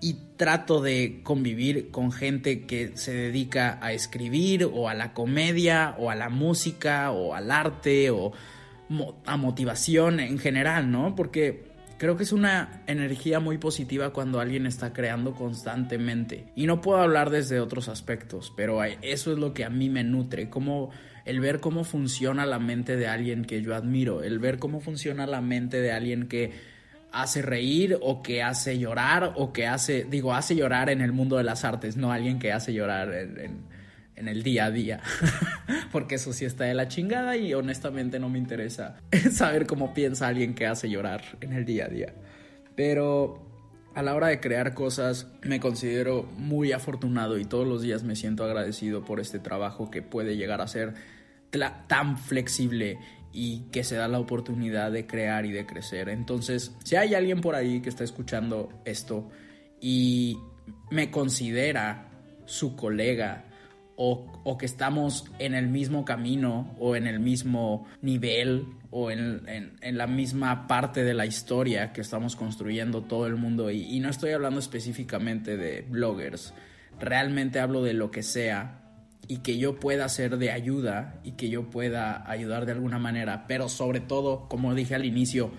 y 0.00 0.16
trato 0.36 0.82
de 0.82 1.20
convivir 1.22 1.90
con 1.90 2.12
gente 2.12 2.66
que 2.66 2.96
se 2.96 3.14
dedica 3.14 3.78
a 3.80 3.92
escribir 3.92 4.64
o 4.64 4.88
a 4.88 4.94
la 4.94 5.14
comedia 5.14 5.94
o 5.98 6.10
a 6.10 6.14
la 6.14 6.28
música 6.28 7.10
o 7.10 7.34
al 7.34 7.50
arte 7.50 8.10
o 8.10 8.32
a 9.24 9.36
motivación 9.36 10.20
en 10.20 10.38
general, 10.38 10.90
¿no? 10.90 11.14
Porque 11.14 11.73
Creo 11.96 12.16
que 12.16 12.24
es 12.24 12.32
una 12.32 12.82
energía 12.86 13.38
muy 13.38 13.58
positiva 13.58 14.12
cuando 14.12 14.40
alguien 14.40 14.66
está 14.66 14.92
creando 14.92 15.32
constantemente. 15.32 16.46
Y 16.56 16.66
no 16.66 16.80
puedo 16.80 16.98
hablar 16.98 17.30
desde 17.30 17.60
otros 17.60 17.88
aspectos, 17.88 18.52
pero 18.56 18.82
eso 18.82 19.32
es 19.32 19.38
lo 19.38 19.54
que 19.54 19.64
a 19.64 19.70
mí 19.70 19.88
me 19.88 20.02
nutre, 20.02 20.50
como 20.50 20.90
el 21.24 21.40
ver 21.40 21.60
cómo 21.60 21.84
funciona 21.84 22.46
la 22.46 22.58
mente 22.58 22.96
de 22.96 23.06
alguien 23.06 23.44
que 23.44 23.62
yo 23.62 23.74
admiro, 23.74 24.22
el 24.22 24.38
ver 24.38 24.58
cómo 24.58 24.80
funciona 24.80 25.26
la 25.26 25.40
mente 25.40 25.80
de 25.80 25.92
alguien 25.92 26.26
que 26.28 26.52
hace 27.12 27.42
reír 27.42 27.96
o 28.02 28.22
que 28.22 28.42
hace 28.42 28.78
llorar 28.78 29.32
o 29.36 29.52
que 29.52 29.68
hace, 29.68 30.04
digo, 30.04 30.34
hace 30.34 30.56
llorar 30.56 30.90
en 30.90 31.00
el 31.00 31.12
mundo 31.12 31.36
de 31.36 31.44
las 31.44 31.64
artes, 31.64 31.96
no 31.96 32.10
alguien 32.10 32.40
que 32.40 32.52
hace 32.52 32.72
llorar 32.74 33.14
en 33.14 33.62
en 34.16 34.28
el 34.28 34.42
día 34.42 34.66
a 34.66 34.70
día, 34.70 35.00
porque 35.92 36.16
eso 36.16 36.32
sí 36.32 36.44
está 36.44 36.64
de 36.64 36.74
la 36.74 36.88
chingada 36.88 37.36
y 37.36 37.54
honestamente 37.54 38.18
no 38.18 38.28
me 38.28 38.38
interesa 38.38 39.00
saber 39.32 39.66
cómo 39.66 39.94
piensa 39.94 40.28
alguien 40.28 40.54
que 40.54 40.66
hace 40.66 40.88
llorar 40.88 41.22
en 41.40 41.52
el 41.52 41.64
día 41.64 41.86
a 41.86 41.88
día. 41.88 42.14
Pero 42.76 43.44
a 43.94 44.02
la 44.02 44.14
hora 44.14 44.28
de 44.28 44.40
crear 44.40 44.74
cosas 44.74 45.28
me 45.42 45.60
considero 45.60 46.24
muy 46.36 46.72
afortunado 46.72 47.38
y 47.38 47.44
todos 47.44 47.66
los 47.66 47.82
días 47.82 48.02
me 48.02 48.16
siento 48.16 48.44
agradecido 48.44 49.04
por 49.04 49.20
este 49.20 49.38
trabajo 49.38 49.90
que 49.90 50.02
puede 50.02 50.36
llegar 50.36 50.60
a 50.60 50.66
ser 50.66 50.94
tan 51.86 52.18
flexible 52.18 52.98
y 53.32 53.60
que 53.70 53.84
se 53.84 53.96
da 53.96 54.08
la 54.08 54.18
oportunidad 54.18 54.92
de 54.92 55.06
crear 55.06 55.44
y 55.46 55.52
de 55.52 55.66
crecer. 55.66 56.08
Entonces, 56.08 56.72
si 56.84 56.96
hay 56.96 57.14
alguien 57.14 57.40
por 57.40 57.54
ahí 57.54 57.80
que 57.80 57.88
está 57.88 58.04
escuchando 58.04 58.68
esto 58.84 59.28
y 59.80 60.38
me 60.90 61.10
considera 61.10 62.08
su 62.46 62.76
colega, 62.76 63.44
o, 63.96 64.56
que 64.58 64.66
estamos 64.66 65.30
en 65.38 65.54
el 65.54 65.68
mismo 65.68 66.04
camino 66.04 66.74
o 66.78 66.96
en 66.96 67.06
el 67.06 67.20
mismo 67.20 67.86
nivel 68.02 68.66
o 68.90 69.10
en, 69.10 69.76
la 69.82 70.06
misma 70.06 70.66
parte 70.66 71.04
de 71.04 71.14
la 71.14 71.26
historia 71.26 71.92
que 71.92 72.00
estamos 72.00 72.36
construyendo 72.36 73.02
todo 73.02 73.26
el 73.26 73.36
mundo. 73.36 73.70
Y, 73.70 73.82
y, 73.82 74.00
no 74.00 74.08
estoy 74.08 74.32
hablando 74.32 74.60
específicamente 74.60 75.56
de 75.56 75.82
bloggers, 75.82 76.54
realmente 77.00 77.60
hablo 77.60 77.82
de 77.82 77.94
lo 77.94 78.10
que 78.10 78.22
sea 78.22 78.80
y 79.26 79.38
que 79.38 79.58
yo 79.58 79.80
pueda 79.80 80.08
ser 80.08 80.36
de 80.38 80.50
ayuda 80.50 81.20
y 81.24 81.32
que 81.32 81.48
yo 81.48 81.70
pueda 81.70 82.28
ayudar 82.30 82.66
de 82.66 82.72
alguna 82.72 82.98
manera, 82.98 83.46
pero 83.46 83.68
sobre 83.68 84.00
todo, 84.00 84.48
como 84.48 84.74
dije 84.74 84.94
al 84.94 85.04
inicio, 85.04 85.50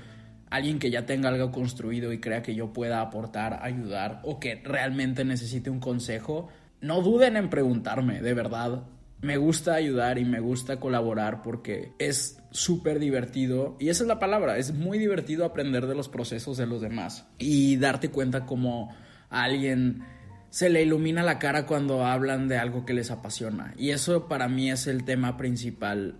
alguien 0.49 0.79
que 0.79 0.91
ya 0.91 1.05
tenga 1.05 1.29
algo 1.29 1.51
construido 1.51 2.13
y 2.13 2.19
crea 2.19 2.41
que 2.41 2.55
yo 2.55 2.73
pueda 2.73 3.01
aportar, 3.01 3.59
ayudar 3.63 4.21
o 4.23 4.39
que 4.39 4.61
realmente 4.63 5.25
necesite 5.25 5.69
un 5.69 5.79
consejo 5.79 6.49
no 6.85 7.01
duden 7.01 7.35
en 7.35 7.49
preguntarme, 7.49 8.21
de 8.21 8.33
verdad. 8.35 8.83
Me 9.19 9.37
gusta 9.37 9.73
ayudar 9.73 10.19
y 10.19 10.25
me 10.25 10.39
gusta 10.39 10.79
colaborar 10.79 11.41
porque 11.41 11.93
es 11.97 12.37
súper 12.51 12.99
divertido. 12.99 13.75
Y 13.79 13.89
esa 13.89 14.03
es 14.03 14.07
la 14.07 14.19
palabra, 14.19 14.59
es 14.59 14.71
muy 14.71 14.99
divertido 14.99 15.45
aprender 15.45 15.87
de 15.87 15.95
los 15.95 16.09
procesos 16.09 16.57
de 16.57 16.67
los 16.67 16.81
demás 16.81 17.27
y 17.39 17.77
darte 17.77 18.09
cuenta 18.09 18.45
como 18.45 18.95
a 19.31 19.43
alguien 19.43 20.03
se 20.51 20.69
le 20.69 20.83
ilumina 20.83 21.23
la 21.23 21.39
cara 21.39 21.65
cuando 21.65 22.05
hablan 22.05 22.47
de 22.47 22.59
algo 22.59 22.85
que 22.85 22.93
les 22.93 23.09
apasiona. 23.09 23.73
Y 23.77 23.89
eso 23.89 24.27
para 24.27 24.47
mí 24.47 24.69
es 24.69 24.85
el 24.85 25.05
tema 25.05 25.37
principal 25.37 26.19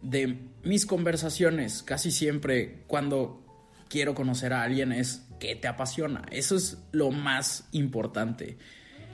de 0.00 0.38
mis 0.64 0.86
conversaciones. 0.86 1.82
Casi 1.82 2.10
siempre 2.10 2.84
cuando 2.86 3.44
quiero 3.90 4.14
conocer 4.14 4.54
a 4.54 4.62
alguien 4.62 4.92
es 4.92 5.26
qué 5.38 5.54
te 5.54 5.68
apasiona. 5.68 6.24
Eso 6.30 6.56
es 6.56 6.78
lo 6.92 7.10
más 7.10 7.68
importante 7.72 8.56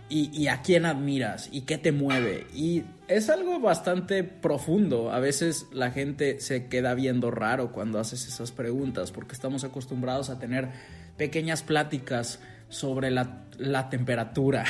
y, 0.08 0.48
a 0.48 0.62
quién 0.62 0.84
admiras 0.84 1.48
y 1.50 1.62
qué 1.62 1.78
te 1.78 1.90
mueve. 1.90 2.46
Y 2.54 2.84
es 3.08 3.30
algo 3.30 3.58
bastante 3.60 4.22
profundo. 4.22 5.10
A 5.10 5.18
veces 5.18 5.66
la 5.72 5.90
gente 5.90 6.40
se 6.40 6.68
queda 6.68 6.94
viendo 6.94 7.30
raro 7.30 7.72
cuando 7.72 7.98
haces 7.98 8.26
esas 8.26 8.52
preguntas 8.52 9.12
porque 9.12 9.32
estamos 9.32 9.64
acostumbrados 9.64 10.30
a 10.30 10.38
tener 10.38 10.70
pequeñas 11.16 11.62
pláticas 11.62 12.40
sobre 12.68 13.10
la, 13.10 13.48
temperatura. 13.90 14.64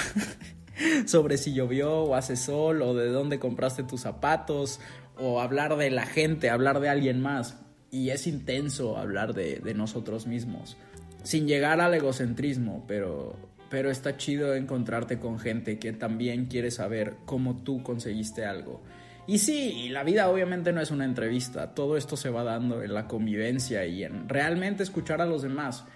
sobre 1.06 1.36
si 1.36 1.52
llovió 1.52 2.04
o 2.04 2.14
hace 2.14 2.36
sol 2.36 2.82
o 2.82 2.94
de 2.94 3.08
dónde 3.08 3.38
compraste 3.38 3.82
tus 3.82 4.02
zapatos 4.02 4.80
o 5.18 5.40
hablar 5.40 5.76
de 5.76 5.90
la 5.90 6.06
gente, 6.06 6.48
hablar 6.48 6.80
de 6.80 6.88
alguien 6.88 7.20
más. 7.20 7.60
Y 7.90 8.10
es 8.10 8.26
intenso 8.26 8.96
hablar 8.96 9.34
de, 9.34 9.60
de 9.60 9.74
nosotros 9.74 10.26
mismos, 10.26 10.76
sin 11.22 11.46
llegar 11.46 11.80
al 11.80 11.94
egocentrismo, 11.94 12.84
pero 12.88 13.53
pero 13.74 13.90
está 13.90 14.16
chido 14.16 14.54
encontrarte 14.54 15.18
con 15.18 15.40
gente 15.40 15.80
que 15.80 15.92
también 15.92 16.46
quiere 16.46 16.70
saber 16.70 17.16
cómo 17.24 17.56
tú 17.64 17.82
conseguiste 17.82 18.46
algo. 18.46 18.80
Y 19.26 19.38
sí, 19.38 19.88
la 19.88 20.04
vida 20.04 20.30
obviamente 20.30 20.72
no 20.72 20.80
es 20.80 20.92
una 20.92 21.04
entrevista, 21.04 21.74
todo 21.74 21.96
esto 21.96 22.16
se 22.16 22.30
va 22.30 22.44
dando 22.44 22.84
en 22.84 22.94
la 22.94 23.08
convivencia 23.08 23.84
y 23.84 24.04
en 24.04 24.28
realmente 24.28 24.84
escuchar 24.84 25.20
a 25.20 25.26
los 25.26 25.42
demás. 25.42 25.86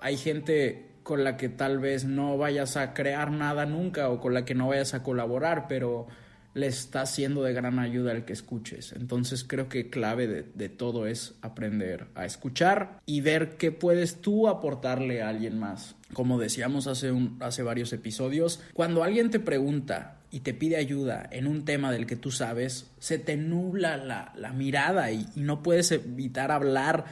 Hay 0.00 0.16
gente 0.16 0.90
con 1.02 1.24
la 1.24 1.36
que 1.36 1.48
tal 1.48 1.80
vez 1.80 2.04
no 2.04 2.38
vayas 2.38 2.76
a 2.76 2.94
crear 2.94 3.32
nada 3.32 3.66
nunca 3.66 4.10
o 4.10 4.20
con 4.20 4.32
la 4.32 4.44
que 4.44 4.54
no 4.54 4.68
vayas 4.68 4.94
a 4.94 5.02
colaborar, 5.02 5.66
pero 5.68 6.06
le 6.54 6.68
está 6.68 7.04
siendo 7.04 7.42
de 7.42 7.52
gran 7.52 7.78
ayuda 7.78 8.12
el 8.12 8.24
que 8.24 8.32
escuches. 8.32 8.92
Entonces 8.92 9.44
creo 9.44 9.68
que 9.68 9.90
clave 9.90 10.26
de, 10.26 10.68
todo 10.68 11.06
es 11.06 11.34
aprender 11.42 12.06
a 12.14 12.24
escuchar 12.24 13.00
y 13.06 13.20
ver 13.20 13.56
qué 13.56 13.72
puedes 13.72 14.20
tú 14.20 14.48
aportarle 14.48 15.22
a 15.22 15.28
alguien 15.28 15.58
más. 15.58 15.96
Como 16.12 16.38
decíamos 16.38 16.86
hace, 16.86 17.10
un, 17.10 17.38
hace 17.40 17.62
varios 17.62 17.92
episodios, 17.92 18.60
cuando 18.72 19.02
alguien 19.02 19.30
te 19.30 19.40
pregunta 19.40 20.18
y 20.30 20.40
te 20.40 20.54
pide 20.54 20.76
ayuda 20.76 21.28
en 21.30 21.46
un 21.46 21.64
tema 21.64 21.92
del 21.92 22.06
que 22.06 22.16
tú 22.16 22.30
sabes, 22.30 22.90
se 22.98 23.18
te 23.18 23.36
nubla 23.36 23.96
la, 23.96 24.52
mirada 24.52 25.10
y, 25.10 25.26
no 25.36 25.62
puedes 25.62 25.90
evitar 25.92 26.50
hablar 26.52 27.04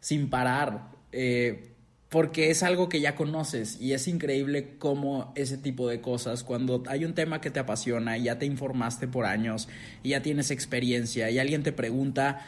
sin 0.00 0.28
parar. 0.28 0.90
Eh, 1.12 1.74
porque 2.10 2.50
es 2.50 2.64
algo 2.64 2.88
que 2.88 3.00
ya 3.00 3.14
conoces 3.14 3.80
y 3.80 3.92
es 3.92 4.08
increíble 4.08 4.74
cómo 4.78 5.32
ese 5.36 5.56
tipo 5.56 5.88
de 5.88 6.00
cosas, 6.00 6.42
cuando 6.42 6.82
hay 6.88 7.04
un 7.04 7.14
tema 7.14 7.40
que 7.40 7.50
te 7.50 7.60
apasiona 7.60 8.18
y 8.18 8.24
ya 8.24 8.38
te 8.38 8.46
informaste 8.46 9.06
por 9.06 9.26
años 9.26 9.68
y 10.02 10.10
ya 10.10 10.20
tienes 10.20 10.50
experiencia 10.50 11.30
y 11.30 11.38
alguien 11.38 11.62
te 11.62 11.72
pregunta, 11.72 12.44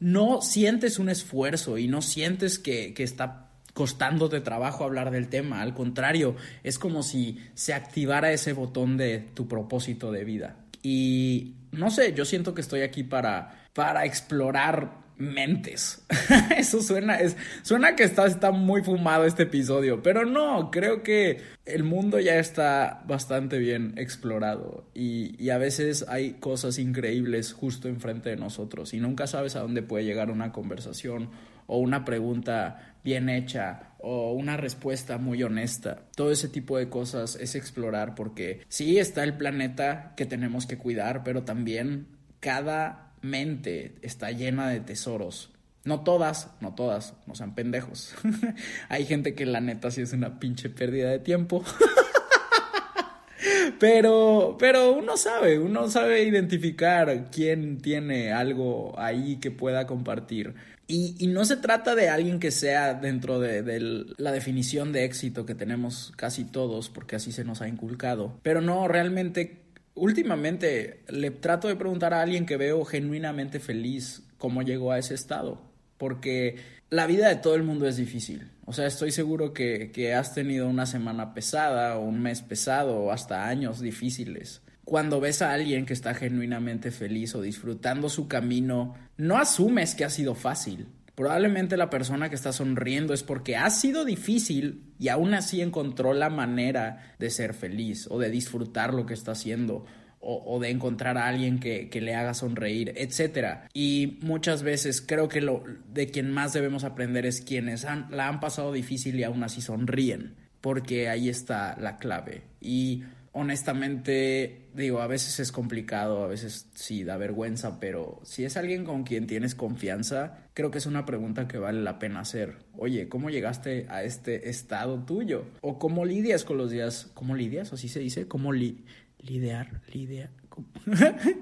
no 0.00 0.42
sientes 0.42 0.98
un 0.98 1.08
esfuerzo 1.08 1.78
y 1.78 1.88
no 1.88 2.02
sientes 2.02 2.58
que, 2.58 2.92
que 2.92 3.02
está 3.02 3.48
costándote 3.72 4.40
trabajo 4.40 4.84
hablar 4.84 5.10
del 5.10 5.28
tema, 5.28 5.62
al 5.62 5.74
contrario, 5.74 6.36
es 6.62 6.78
como 6.78 7.02
si 7.02 7.38
se 7.54 7.72
activara 7.72 8.32
ese 8.32 8.52
botón 8.52 8.98
de 8.98 9.18
tu 9.18 9.48
propósito 9.48 10.12
de 10.12 10.24
vida. 10.24 10.56
Y 10.82 11.56
no 11.72 11.90
sé, 11.90 12.12
yo 12.12 12.24
siento 12.24 12.54
que 12.54 12.60
estoy 12.60 12.82
aquí 12.82 13.02
para, 13.02 13.66
para 13.74 14.04
explorar 14.04 15.05
mentes. 15.18 16.04
Eso 16.56 16.82
suena, 16.82 17.16
es, 17.16 17.36
suena 17.62 17.96
que 17.96 18.04
está, 18.04 18.26
está 18.26 18.50
muy 18.50 18.82
fumado 18.82 19.24
este 19.24 19.44
episodio, 19.44 20.02
pero 20.02 20.24
no, 20.24 20.70
creo 20.70 21.02
que 21.02 21.40
el 21.64 21.84
mundo 21.84 22.20
ya 22.20 22.36
está 22.36 23.02
bastante 23.06 23.58
bien 23.58 23.94
explorado 23.96 24.88
y, 24.94 25.42
y, 25.42 25.50
a 25.50 25.58
veces 25.58 26.04
hay 26.08 26.34
cosas 26.34 26.78
increíbles 26.78 27.52
justo 27.52 27.88
enfrente 27.88 28.30
de 28.30 28.36
nosotros 28.36 28.94
y 28.94 29.00
nunca 29.00 29.26
sabes 29.26 29.56
a 29.56 29.60
dónde 29.60 29.82
puede 29.82 30.04
llegar 30.04 30.30
una 30.30 30.52
conversación 30.52 31.30
o 31.66 31.78
una 31.78 32.04
pregunta 32.04 32.94
bien 33.02 33.28
hecha 33.28 33.94
o 33.98 34.32
una 34.32 34.56
respuesta 34.56 35.18
muy 35.18 35.42
honesta. 35.42 36.02
Todo 36.14 36.30
ese 36.30 36.48
tipo 36.48 36.78
de 36.78 36.88
cosas 36.88 37.36
es 37.36 37.54
explorar 37.54 38.14
porque 38.14 38.62
sí 38.68 38.98
está 38.98 39.24
el 39.24 39.36
planeta 39.36 40.12
que 40.16 40.26
tenemos 40.26 40.66
que 40.66 40.78
cuidar, 40.78 41.22
pero 41.24 41.44
también 41.44 42.08
cada 42.40 43.05
mente 43.20 43.96
está 44.02 44.30
llena 44.30 44.68
de 44.68 44.80
tesoros. 44.80 45.50
No 45.84 46.02
todas, 46.02 46.50
no 46.60 46.74
todas, 46.74 47.14
no 47.26 47.34
sean 47.34 47.54
pendejos. 47.54 48.14
Hay 48.88 49.06
gente 49.06 49.34
que 49.34 49.46
la 49.46 49.60
neta 49.60 49.90
sí 49.90 50.02
es 50.02 50.12
una 50.12 50.40
pinche 50.40 50.68
pérdida 50.68 51.10
de 51.10 51.20
tiempo. 51.20 51.64
pero, 53.78 54.56
pero 54.58 54.92
uno 54.92 55.16
sabe, 55.16 55.60
uno 55.60 55.88
sabe 55.88 56.24
identificar 56.24 57.30
quién 57.30 57.78
tiene 57.78 58.32
algo 58.32 58.98
ahí 58.98 59.36
que 59.36 59.52
pueda 59.52 59.86
compartir. 59.86 60.54
Y, 60.88 61.26
no 61.26 61.44
se 61.44 61.56
trata 61.56 61.96
de 61.96 62.08
alguien 62.08 62.38
que 62.38 62.52
sea 62.52 62.94
dentro 62.94 63.40
de, 63.40 63.62
de, 63.62 64.04
la 64.18 64.30
definición 64.30 64.92
de 64.92 65.04
éxito 65.04 65.44
que 65.44 65.56
tenemos 65.56 66.12
casi 66.16 66.44
todos, 66.44 66.90
porque 66.90 67.16
así 67.16 67.32
se 67.32 67.44
nos 67.44 67.60
ha 67.60 67.66
inculcado. 67.66 68.38
Pero 68.42 68.60
no, 68.60 68.86
realmente 68.86 69.65
últimamente 69.96 71.02
le 71.08 71.32
trato 71.32 71.66
de 71.66 71.74
preguntar 71.74 72.14
a 72.14 72.22
alguien 72.22 72.46
que 72.46 72.56
veo 72.56 72.84
genuinamente 72.84 73.58
feliz 73.58 74.22
cómo 74.38 74.62
llegó 74.62 74.92
a 74.92 74.98
ese 74.98 75.14
estado. 75.14 75.60
Porque 75.98 76.56
la 76.90 77.06
vida 77.06 77.28
de 77.28 77.36
todo 77.36 77.56
el 77.56 77.64
mundo 77.64 77.88
es 77.88 77.96
difícil. 77.96 78.48
O 78.64 78.72
sea, 78.72 78.86
estoy 78.86 79.10
seguro 79.10 79.52
que, 79.52 79.90
que 79.90 80.14
has 80.14 80.34
tenido 80.34 80.68
una 80.68 80.86
semana 80.86 81.34
pesada 81.34 81.96
o 81.96 82.04
un 82.04 82.22
mes 82.22 82.42
pesado 82.42 82.98
o 82.98 83.10
hasta 83.10 83.48
años 83.48 83.80
difíciles 83.80 84.62
cuando 84.86 85.20
ves 85.20 85.42
a 85.42 85.52
alguien 85.52 85.84
que 85.84 85.92
está 85.92 86.14
genuinamente 86.14 86.92
feliz 86.92 87.34
o 87.34 87.42
disfrutando 87.42 88.08
su 88.08 88.28
camino, 88.28 88.94
no 89.16 89.36
asumes 89.36 89.96
que 89.96 90.04
ha 90.04 90.10
sido 90.10 90.36
fácil. 90.36 90.86
Probablemente 91.16 91.78
la 91.78 91.88
persona 91.88 92.28
que 92.28 92.34
está 92.34 92.52
sonriendo 92.52 93.14
es 93.14 93.22
porque 93.22 93.56
ha 93.56 93.70
sido 93.70 94.04
difícil 94.04 94.92
y 94.98 95.08
aún 95.08 95.32
así 95.32 95.62
encontró 95.62 96.12
la 96.12 96.28
manera 96.28 97.14
de 97.18 97.30
ser 97.30 97.54
feliz 97.54 98.06
o 98.10 98.18
de 98.18 98.30
disfrutar 98.30 98.92
lo 98.92 99.06
que 99.06 99.14
está 99.14 99.32
haciendo 99.32 99.86
o, 100.28 100.58
de 100.60 100.70
encontrar 100.70 101.16
a 101.18 101.28
alguien 101.28 101.60
que, 101.60 101.88
le 101.92 102.14
haga 102.14 102.34
sonreír, 102.34 102.92
etc. 102.96 103.68
Y 103.72 104.18
muchas 104.22 104.62
veces 104.62 105.00
creo 105.00 105.28
que 105.28 105.40
lo 105.40 105.62
de 105.92 106.08
quien 106.10 106.32
más 106.32 106.52
debemos 106.52 106.84
aprender 106.84 107.24
es 107.26 107.40
quienes 107.40 107.84
la 107.84 108.28
han 108.28 108.40
pasado 108.40 108.72
difícil 108.72 109.18
y 109.20 109.24
aún 109.24 109.44
así 109.44 109.60
sonríen, 109.60 110.34
porque 110.60 111.08
ahí 111.08 111.28
está 111.28 111.76
la 111.78 111.96
clave. 111.96 112.42
Y 112.60 113.04
honestamente, 113.36 114.62
digo, 114.72 115.02
a 115.02 115.06
veces 115.06 115.38
es 115.40 115.52
complicado, 115.52 116.24
a 116.24 116.26
veces 116.26 116.68
sí 116.74 117.04
da 117.04 117.18
vergüenza, 117.18 117.78
pero 117.78 118.18
si 118.24 118.46
es 118.46 118.56
alguien 118.56 118.84
con 118.84 119.04
quien 119.04 119.26
tienes 119.26 119.54
confianza, 119.54 120.48
creo 120.54 120.70
que 120.70 120.78
es 120.78 120.86
una 120.86 121.04
pregunta 121.04 121.46
que 121.46 121.58
vale 121.58 121.82
la 121.82 121.98
pena 121.98 122.20
hacer. 122.20 122.56
Oye, 122.78 123.10
¿cómo 123.10 123.28
llegaste 123.28 123.86
a 123.90 124.04
este 124.04 124.48
estado 124.48 125.04
tuyo? 125.04 125.44
¿O 125.60 125.78
cómo 125.78 126.06
lidias 126.06 126.44
con 126.44 126.56
los 126.56 126.70
días? 126.70 127.10
¿Cómo 127.12 127.36
lidias? 127.36 127.70
¿O 127.72 127.74
así 127.74 127.88
se 127.90 128.00
dice? 128.00 128.26
¿Cómo 128.26 128.54
lidiar? 128.54 129.82
¿Lidiar? 129.92 130.30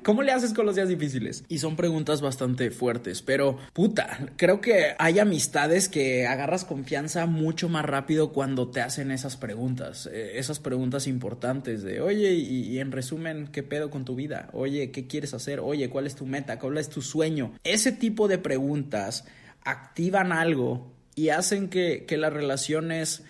¿Cómo 0.02 0.22
le 0.22 0.32
haces 0.32 0.54
con 0.54 0.66
los 0.66 0.74
días 0.74 0.88
difíciles? 0.88 1.44
Y 1.48 1.58
son 1.58 1.76
preguntas 1.76 2.20
bastante 2.20 2.70
fuertes, 2.70 3.22
pero 3.22 3.58
puta, 3.72 4.32
creo 4.36 4.60
que 4.60 4.94
hay 4.98 5.18
amistades 5.18 5.88
que 5.88 6.26
agarras 6.26 6.64
confianza 6.64 7.26
mucho 7.26 7.68
más 7.68 7.84
rápido 7.84 8.32
cuando 8.32 8.70
te 8.70 8.80
hacen 8.80 9.10
esas 9.10 9.36
preguntas, 9.36 10.08
eh, 10.12 10.32
esas 10.36 10.60
preguntas 10.60 11.06
importantes 11.06 11.82
de, 11.82 12.00
oye, 12.00 12.32
y, 12.32 12.78
en 12.78 12.92
resumen, 12.92 13.48
¿qué 13.52 13.62
pedo 13.62 13.90
con 13.90 14.04
tu 14.04 14.14
vida? 14.14 14.48
Oye, 14.52 14.90
¿qué 14.90 15.06
quieres 15.06 15.34
hacer? 15.34 15.60
Oye, 15.60 15.90
¿cuál 15.90 16.06
es 16.06 16.14
tu 16.14 16.26
meta? 16.26 16.58
¿Cuál 16.58 16.78
es 16.78 16.88
tu 16.88 17.02
sueño? 17.02 17.52
Ese 17.64 17.92
tipo 17.92 18.28
de 18.28 18.38
preguntas 18.38 19.24
activan 19.64 20.32
algo 20.32 20.92
y 21.14 21.28
hacen 21.28 21.68
que, 21.68 22.04
que 22.06 22.16
las 22.16 22.32
relaciones 22.32 23.22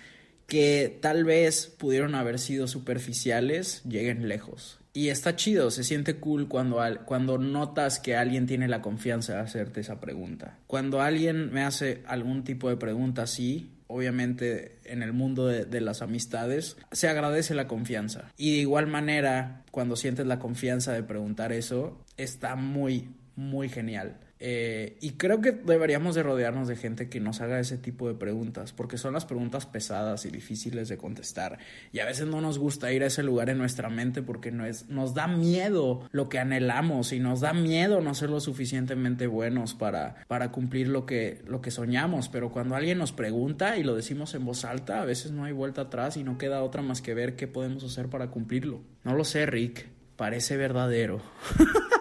que 0.47 0.99
tal 1.01 1.25
vez 1.25 1.67
pudieron 1.67 2.15
haber 2.15 2.39
sido 2.39 2.69
superficiales 2.69 3.83
lleguen 3.85 4.29
lejos. 4.29 4.79
Y 4.97 5.09
está 5.09 5.35
chido, 5.35 5.73
se 5.73 5.83
siente 5.83 6.21
cool 6.21 6.47
cuando, 6.47 6.81
cuando 7.05 7.37
notas 7.37 7.99
que 7.99 8.15
alguien 8.15 8.47
tiene 8.47 8.69
la 8.69 8.81
confianza 8.81 9.35
de 9.35 9.41
hacerte 9.41 9.81
esa 9.81 10.01
pregunta. 10.01 10.57
Cuando 10.69 11.01
alguien 11.01 11.53
me 11.53 11.65
hace 11.65 12.05
algún 12.07 12.45
tipo 12.45 12.69
de 12.69 12.77
pregunta 12.77 13.23
así, 13.23 13.73
obviamente 13.89 14.79
en 14.85 15.03
el 15.03 15.13
mundo 15.13 15.49
de, 15.49 15.65
de, 15.65 15.81
las 15.81 16.01
amistades, 16.01 16.77
se 16.93 17.09
agradece 17.09 17.55
la 17.55 17.67
confianza. 17.67 18.31
Y 18.37 18.53
de 18.53 18.59
igual 18.59 18.87
manera, 18.87 19.65
cuando 19.73 19.97
sientes 19.97 20.27
la 20.27 20.39
confianza 20.39 20.93
de 20.93 21.03
preguntar 21.03 21.53
eso, 21.53 22.01
está 22.17 22.55
muy, 22.55 23.09
muy 23.35 23.69
genial. 23.69 24.21
Eh, 24.41 24.99
y 25.01 25.13
creo 25.13 25.41
que 25.41 25.53
deberíamos 25.53 26.15
de 26.15 26.23
rodearnos 26.23 26.69
de 26.69 26.77
gente 26.77 27.09
que 27.09 27.21
nos 27.21 27.41
haga 27.41 27.61
ese 27.61 27.79
tipo 27.79 28.09
de 28.09 28.15
preguntas, 28.15 28.73
porque 28.73 28.99
son 28.99 29.15
las 29.15 29.25
preguntas 29.25 29.67
pesadas 29.67 30.27
y 30.27 30.31
difíciles 30.31 30.89
de 30.89 30.97
contestar. 30.97 31.59
Y 31.93 32.01
a 32.01 32.05
veces 32.05 32.27
no 32.27 32.41
nos 32.41 32.59
gusta 32.59 32.93
ir 32.93 33.03
a 33.05 33.07
ese 33.07 33.23
lugar 33.23 33.49
en 33.49 33.59
nuestra 33.59 33.89
mente 33.89 34.23
porque 34.23 34.51
no 34.51 34.67
es, 34.67 34.89
nos 34.89 35.15
da 35.15 35.27
miedo 35.27 36.09
lo 36.11 36.29
que 36.29 36.39
anhelamos 36.39 37.13
y 37.13 37.21
nos 37.21 37.41
da 37.41 37.53
miedo 37.53 38.01
no 38.01 38.15
ser 38.15 38.31
lo 38.31 38.41
suficientemente 38.41 39.27
buenos 39.27 39.75
para, 39.75 40.17
para 40.27 40.51
cumplir 40.51 40.89
lo 40.89 41.07
que, 41.07 41.43
lo 41.47 41.61
que 41.61 41.71
soñamos. 41.71 42.29
Pero 42.29 42.51
cuando 42.51 42.75
alguien 42.75 42.99
nos 42.99 43.13
pregunta 43.13 43.79
y 43.79 43.85
lo 43.85 43.95
decimos 43.95 44.35
en 44.35 44.45
voz 44.45 44.65
alta, 44.65 45.01
a 45.01 45.05
veces 45.05 45.33
no 45.33 45.45
hay 45.45 45.53
vuelta 45.53 45.83
atrás 45.83 46.17
y 46.17 46.25
no 46.25 46.39
queda 46.39 46.63
otra 46.63 46.83
más 46.83 47.01
que 47.01 47.15
ver 47.15 47.37
qué 47.37 47.47
podemos 47.47 47.85
hacer 47.85 48.09
para 48.09 48.29
cumplirlo. 48.29 48.83
No 49.05 49.15
lo 49.15 49.25
sé, 49.25 49.47
Rick. 49.47 49.89
Parece 50.17 50.57
verdadero. 50.57 51.21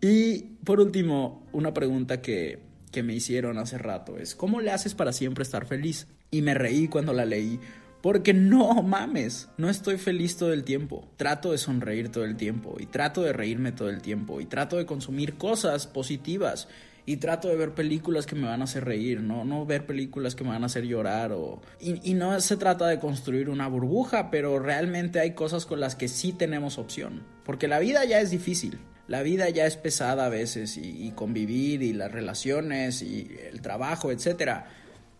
Y 0.00 0.55
por 0.66 0.80
último, 0.80 1.46
una 1.52 1.72
pregunta 1.72 2.20
que, 2.20 2.58
que 2.90 3.04
me 3.04 3.14
hicieron 3.14 3.56
hace 3.56 3.78
rato 3.78 4.18
es, 4.18 4.34
¿cómo 4.34 4.60
le 4.60 4.72
haces 4.72 4.94
para 4.96 5.12
siempre 5.12 5.42
estar 5.42 5.64
feliz? 5.64 6.08
Y 6.32 6.42
me 6.42 6.54
reí 6.54 6.88
cuando 6.88 7.12
la 7.12 7.24
leí. 7.24 7.60
Porque 8.02 8.34
no 8.34 8.82
mames, 8.82 9.48
no 9.58 9.70
estoy 9.70 9.96
feliz 9.96 10.36
todo 10.36 10.52
el 10.52 10.64
tiempo. 10.64 11.08
Trato 11.16 11.52
de 11.52 11.58
sonreír 11.58 12.10
todo 12.10 12.24
el 12.24 12.36
tiempo 12.36 12.76
y 12.80 12.86
trato 12.86 13.22
de 13.22 13.32
reírme 13.32 13.70
todo 13.70 13.88
el 13.88 14.02
tiempo 14.02 14.40
y 14.40 14.46
trato 14.46 14.76
de 14.76 14.86
consumir 14.86 15.34
cosas 15.34 15.86
positivas 15.86 16.66
y 17.06 17.18
trato 17.18 17.46
de 17.46 17.54
ver 17.54 17.72
películas 17.72 18.26
que 18.26 18.34
me 18.34 18.48
van 18.48 18.60
a 18.60 18.64
hacer 18.64 18.84
reír, 18.84 19.20
no, 19.20 19.44
no 19.44 19.66
ver 19.66 19.86
películas 19.86 20.34
que 20.34 20.42
me 20.42 20.50
van 20.50 20.64
a 20.64 20.66
hacer 20.66 20.84
llorar 20.84 21.30
o... 21.30 21.60
Y, 21.80 22.10
y 22.10 22.14
no 22.14 22.40
se 22.40 22.56
trata 22.56 22.88
de 22.88 22.98
construir 22.98 23.50
una 23.50 23.68
burbuja, 23.68 24.32
pero 24.32 24.58
realmente 24.58 25.20
hay 25.20 25.32
cosas 25.34 25.64
con 25.64 25.78
las 25.78 25.94
que 25.94 26.08
sí 26.08 26.32
tenemos 26.32 26.76
opción. 26.76 27.22
Porque 27.44 27.68
la 27.68 27.78
vida 27.78 28.04
ya 28.04 28.20
es 28.20 28.30
difícil 28.30 28.80
la 29.08 29.22
vida 29.22 29.48
ya 29.50 29.66
es 29.66 29.76
pesada 29.76 30.26
a 30.26 30.28
veces 30.28 30.76
y, 30.76 31.12
convivir 31.12 31.82
y 31.82 31.92
las 31.92 32.10
relaciones 32.10 33.02
y 33.02 33.28
el 33.50 33.60
trabajo, 33.60 34.10
etcétera. 34.10 34.66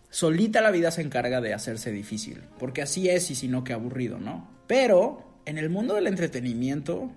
Solita 0.09 0.61
la 0.61 0.71
vida 0.71 0.91
se 0.91 1.01
encarga 1.01 1.41
de 1.41 1.53
hacerse 1.53 1.91
difícil, 1.91 2.41
porque 2.59 2.81
así 2.81 3.09
es 3.09 3.31
y 3.31 3.35
si 3.35 3.47
no 3.47 3.63
que 3.63 3.73
aburrido, 3.73 4.19
¿no? 4.19 4.49
Pero 4.67 5.23
en 5.45 5.57
el 5.57 5.69
mundo 5.69 5.95
del 5.95 6.07
entretenimiento 6.07 7.11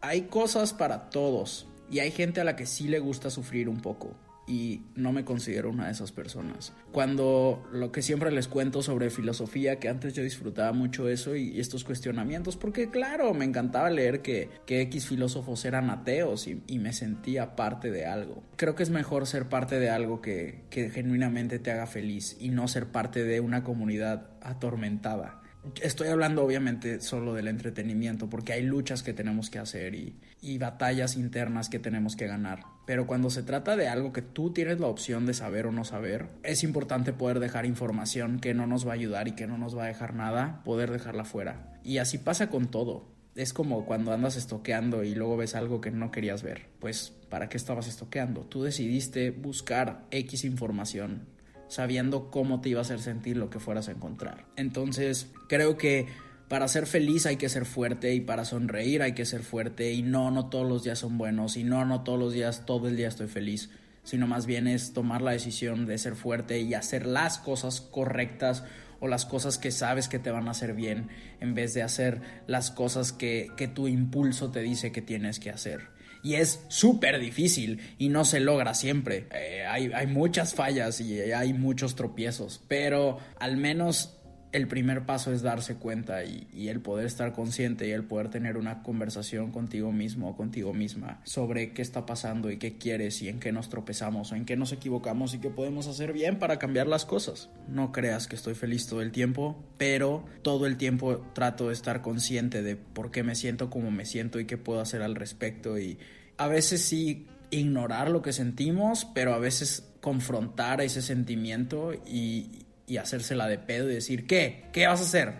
hay 0.00 0.22
cosas 0.22 0.72
para 0.72 1.10
todos 1.10 1.66
y 1.90 1.98
hay 1.98 2.10
gente 2.10 2.40
a 2.40 2.44
la 2.44 2.56
que 2.56 2.66
sí 2.66 2.88
le 2.88 2.98
gusta 2.98 3.30
sufrir 3.30 3.68
un 3.68 3.80
poco 3.80 4.14
y 4.46 4.82
no 4.94 5.12
me 5.12 5.24
considero 5.24 5.70
una 5.70 5.86
de 5.86 5.92
esas 5.92 6.12
personas. 6.12 6.72
Cuando 6.92 7.66
lo 7.72 7.92
que 7.92 8.02
siempre 8.02 8.30
les 8.30 8.48
cuento 8.48 8.82
sobre 8.82 9.10
filosofía, 9.10 9.78
que 9.78 9.88
antes 9.88 10.14
yo 10.14 10.22
disfrutaba 10.22 10.72
mucho 10.72 11.08
eso 11.08 11.34
y, 11.36 11.60
estos 11.60 11.84
cuestionamientos, 11.84 12.56
porque 12.56 12.90
claro, 12.90 13.32
me 13.32 13.44
encantaba 13.44 13.90
leer 13.90 14.22
que, 14.22 14.50
que 14.66 14.82
X 14.82 15.06
filósofos 15.06 15.64
eran 15.64 15.90
ateos 15.90 16.46
y, 16.46 16.62
y, 16.66 16.78
me 16.78 16.92
sentía 16.92 17.56
parte 17.56 17.90
de 17.90 18.06
algo. 18.06 18.42
Creo 18.56 18.74
que 18.74 18.82
es 18.82 18.90
mejor 18.90 19.26
ser 19.26 19.48
parte 19.48 19.78
de 19.78 19.88
algo 19.88 20.20
que, 20.20 20.64
que 20.70 20.90
genuinamente 20.90 21.58
te 21.58 21.70
haga 21.70 21.86
feliz 21.86 22.36
y 22.40 22.50
no 22.50 22.68
ser 22.68 22.86
parte 22.86 23.24
de 23.24 23.40
una 23.40 23.64
comunidad 23.64 24.28
atormentada. 24.42 25.40
Estoy 25.80 26.08
hablando 26.08 26.44
obviamente 26.44 27.00
solo 27.00 27.34
del 27.34 27.48
entretenimiento, 27.48 28.28
porque 28.28 28.52
hay 28.52 28.62
luchas 28.62 29.02
que 29.02 29.14
tenemos 29.14 29.50
que 29.50 29.58
hacer 29.58 29.94
y, 29.94 30.58
batallas 30.58 31.16
internas 31.16 31.68
que 31.68 31.78
tenemos 31.78 32.16
que 32.16 32.26
ganar. 32.26 32.60
Pero 32.86 33.06
cuando 33.06 33.30
se 33.30 33.42
trata 33.42 33.76
de 33.76 33.88
algo 33.88 34.12
que 34.12 34.22
tú 34.22 34.52
tienes 34.52 34.78
la 34.78 34.86
opción 34.86 35.26
de 35.26 35.34
saber 35.34 35.66
o 35.66 35.72
no 35.72 35.84
saber, 35.84 36.28
es 36.42 36.62
importante 36.62 37.12
poder 37.12 37.40
dejar 37.40 37.66
información 37.66 38.40
que 38.40 38.54
no 38.54 38.66
nos 38.66 38.86
va 38.86 38.92
a 38.92 38.94
ayudar 38.94 39.26
y 39.28 39.32
que 39.32 39.46
no 39.46 39.58
nos 39.58 39.76
va 39.76 39.84
a 39.84 39.88
dejar 39.88 40.14
nada, 40.14 40.62
poder 40.64 40.90
dejarla 40.90 41.24
fuera. 41.24 41.78
Y 41.82 41.98
así 41.98 42.18
pasa 42.18 42.50
con 42.50 42.70
todo. 42.70 43.12
Es 43.34 43.52
como 43.52 43.84
cuando 43.84 44.12
andas 44.12 44.36
estoqueando 44.36 45.02
y 45.02 45.14
luego 45.14 45.36
ves 45.36 45.54
algo 45.54 45.80
que 45.80 45.90
no 45.90 46.10
querías 46.10 46.42
ver. 46.42 46.66
Pues, 46.78 47.12
¿para 47.28 47.48
qué 47.48 47.56
estabas 47.56 47.88
estoqueando? 47.88 48.42
Tú 48.42 48.62
decidiste 48.62 49.30
buscar 49.30 50.04
X 50.10 50.44
información 50.44 51.33
sabiendo 51.68 52.30
cómo 52.30 52.60
te 52.60 52.70
iba 52.70 52.80
a 52.80 52.82
hacer 52.82 53.00
sentir 53.00 53.36
lo 53.36 53.50
que 53.50 53.60
fueras 53.60 53.88
a 53.88 53.92
encontrar. 53.92 54.46
Entonces, 54.56 55.30
creo 55.48 55.76
que 55.76 56.06
para 56.48 56.68
ser 56.68 56.86
feliz 56.86 57.26
hay 57.26 57.36
que 57.36 57.48
ser 57.48 57.64
fuerte 57.64 58.14
y 58.14 58.20
para 58.20 58.44
sonreír 58.44 59.02
hay 59.02 59.12
que 59.12 59.24
ser 59.24 59.42
fuerte 59.42 59.92
y 59.92 60.02
no, 60.02 60.30
no 60.30 60.50
todos 60.50 60.68
los 60.68 60.84
días 60.84 60.98
son 60.98 61.18
buenos 61.18 61.56
y 61.56 61.64
no, 61.64 61.84
no 61.84 62.02
todos 62.02 62.18
los 62.18 62.32
días, 62.32 62.66
todo 62.66 62.88
el 62.88 62.96
día 62.96 63.08
estoy 63.08 63.28
feliz, 63.28 63.70
sino 64.02 64.26
más 64.26 64.46
bien 64.46 64.68
es 64.68 64.92
tomar 64.92 65.22
la 65.22 65.32
decisión 65.32 65.86
de 65.86 65.98
ser 65.98 66.14
fuerte 66.14 66.60
y 66.60 66.74
hacer 66.74 67.06
las 67.06 67.38
cosas 67.38 67.80
correctas 67.80 68.64
o 69.00 69.08
las 69.08 69.24
cosas 69.24 69.58
que 69.58 69.70
sabes 69.70 70.08
que 70.08 70.18
te 70.18 70.30
van 70.30 70.48
a 70.48 70.52
hacer 70.52 70.74
bien 70.74 71.08
en 71.40 71.54
vez 71.54 71.74
de 71.74 71.82
hacer 71.82 72.20
las 72.46 72.70
cosas 72.70 73.12
que, 73.12 73.50
que 73.56 73.66
tu 73.66 73.88
impulso 73.88 74.50
te 74.50 74.60
dice 74.60 74.92
que 74.92 75.02
tienes 75.02 75.40
que 75.40 75.50
hacer 75.50 75.93
y 76.24 76.34
es 76.36 76.64
súper 76.68 77.20
difícil 77.20 77.80
y 77.98 78.08
no 78.08 78.24
se 78.24 78.40
logra 78.40 78.74
siempre. 78.74 79.28
Eh, 79.32 79.64
hay, 79.68 79.92
hay 79.92 80.06
muchas 80.08 80.54
fallas 80.54 81.00
y 81.00 81.20
hay 81.20 81.52
muchos 81.52 81.94
tropiezos, 81.94 82.62
pero 82.66 83.18
al 83.38 83.58
menos 83.58 84.16
el 84.54 84.68
primer 84.68 85.04
paso 85.04 85.32
es 85.32 85.42
darse 85.42 85.74
cuenta 85.74 86.22
y, 86.24 86.46
el 86.68 86.80
poder 86.80 87.06
estar 87.06 87.32
consciente 87.32 87.88
y 87.88 87.90
el 87.90 88.04
poder 88.04 88.30
tener 88.30 88.56
una 88.56 88.84
conversación 88.84 89.50
contigo 89.50 89.90
mismo 89.90 90.30
o 90.30 90.36
contigo 90.36 90.72
misma 90.72 91.20
sobre 91.24 91.72
qué 91.72 91.82
está 91.82 92.06
pasando 92.06 92.52
y 92.52 92.56
qué 92.56 92.78
quieres 92.78 93.20
y 93.20 93.28
en 93.28 93.40
qué 93.40 93.50
nos 93.50 93.68
tropezamos 93.68 94.30
o 94.30 94.36
en 94.36 94.44
qué 94.44 94.56
nos 94.56 94.70
equivocamos 94.70 95.34
y 95.34 95.40
qué 95.40 95.50
podemos 95.50 95.88
hacer 95.88 96.12
bien 96.12 96.38
para 96.38 96.60
cambiar 96.60 96.86
las 96.86 97.04
cosas. 97.04 97.50
No 97.68 97.90
creas 97.90 98.28
que 98.28 98.36
estoy 98.36 98.54
feliz 98.54 98.86
todo 98.86 99.02
el 99.02 99.10
tiempo, 99.10 99.56
pero 99.76 100.24
todo 100.42 100.66
el 100.66 100.76
tiempo 100.76 101.26
trato 101.32 101.66
de 101.66 101.74
estar 101.74 102.00
consciente 102.00 102.62
de 102.62 102.76
por 102.76 103.10
qué 103.10 103.24
me 103.24 103.34
siento 103.34 103.70
como 103.70 103.90
me 103.90 104.06
siento 104.06 104.38
y 104.38 104.44
qué 104.44 104.56
puedo 104.56 104.80
hacer 104.80 105.02
al 105.02 105.16
respecto 105.16 105.80
y 105.80 105.98
a 106.38 106.46
veces 106.46 106.80
sí 106.80 107.26
ignorar 107.50 108.08
lo 108.08 108.22
que 108.22 108.32
sentimos, 108.32 109.04
pero 109.14 109.34
a 109.34 109.38
veces 109.38 109.90
confrontar 110.00 110.80
ese 110.80 111.02
sentimiento 111.02 111.92
y, 112.06 112.63
y 112.86 112.96
hacérsela 112.98 113.48
de 113.48 113.58
pedo 113.58 113.90
y 113.90 113.94
decir, 113.94 114.26
¿qué? 114.26 114.66
¿Qué 114.72 114.86
vas 114.86 115.00
a 115.00 115.04
hacer? 115.04 115.34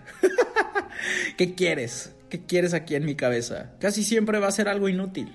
¿Qué 1.37 1.55
quieres? 1.55 2.15
¿qué 2.35 2.45
quieres 2.47 2.75
aquí 2.75 2.97
en 2.97 3.05
mi 3.05 3.15
cabeza? 3.15 3.77
Casi 3.79 4.03
siempre 4.03 4.41
va 4.41 4.49
a 4.49 4.51
ser 4.51 4.69
algo 4.69 4.89
inútil. 4.89 5.33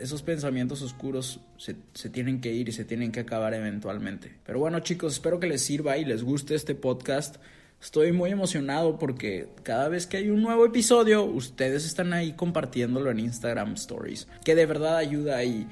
Esos 0.00 0.22
pensamientos 0.22 0.80
oscuros 0.80 1.40
se, 1.56 1.74
se, 1.92 2.08
tienen 2.08 2.40
que 2.40 2.52
ir 2.52 2.68
y 2.68 2.72
se 2.72 2.84
tienen 2.84 3.10
que 3.10 3.18
acabar 3.18 3.52
eventualmente. 3.52 4.36
Pero 4.46 4.60
bueno 4.60 4.78
chicos, 4.78 5.14
espero 5.14 5.40
que 5.40 5.48
les 5.48 5.60
sirva 5.60 5.98
y 5.98 6.04
les 6.04 6.22
guste 6.22 6.54
este 6.54 6.76
podcast. 6.76 7.38
Estoy 7.82 8.12
muy 8.12 8.30
emocionado 8.30 8.96
porque 8.96 9.48
cada 9.64 9.88
vez 9.88 10.06
que 10.06 10.18
hay 10.18 10.30
un 10.30 10.40
nuevo 10.40 10.64
episodio, 10.64 11.24
ustedes 11.24 11.84
están 11.84 12.12
ahí 12.12 12.34
compartiéndolo 12.34 13.10
en 13.10 13.18
Instagram 13.18 13.72
Stories, 13.72 14.28
que 14.44 14.54
de 14.54 14.66
verdad 14.66 14.98
ayuda 14.98 15.42
y, 15.42 15.66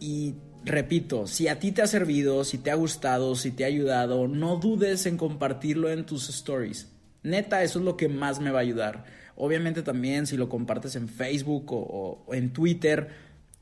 y 0.00 0.36
repito, 0.64 1.26
si 1.26 1.48
a 1.48 1.58
ti 1.58 1.72
te 1.72 1.82
ha 1.82 1.86
servido, 1.86 2.44
si 2.44 2.58
te 2.58 2.70
ha 2.70 2.74
gustado, 2.74 3.34
si 3.34 3.50
te 3.50 3.64
ha 3.64 3.68
ayudado, 3.68 4.28
no 4.28 4.56
dudes 4.56 5.06
en 5.06 5.16
compartirlo 5.16 5.90
en 5.90 6.04
tus 6.04 6.28
stories. 6.28 6.90
Neta, 7.22 7.62
eso 7.62 7.78
es 7.78 7.84
lo 7.84 7.96
que 7.96 8.08
más 8.08 8.40
me 8.40 8.50
va 8.50 8.58
a 8.58 8.62
ayudar. 8.62 9.04
Obviamente 9.36 9.82
también 9.82 10.26
si 10.26 10.36
lo 10.36 10.48
compartes 10.48 10.96
en 10.96 11.08
Facebook 11.08 11.72
o, 11.72 12.24
o 12.26 12.34
en 12.34 12.52
Twitter, 12.52 13.08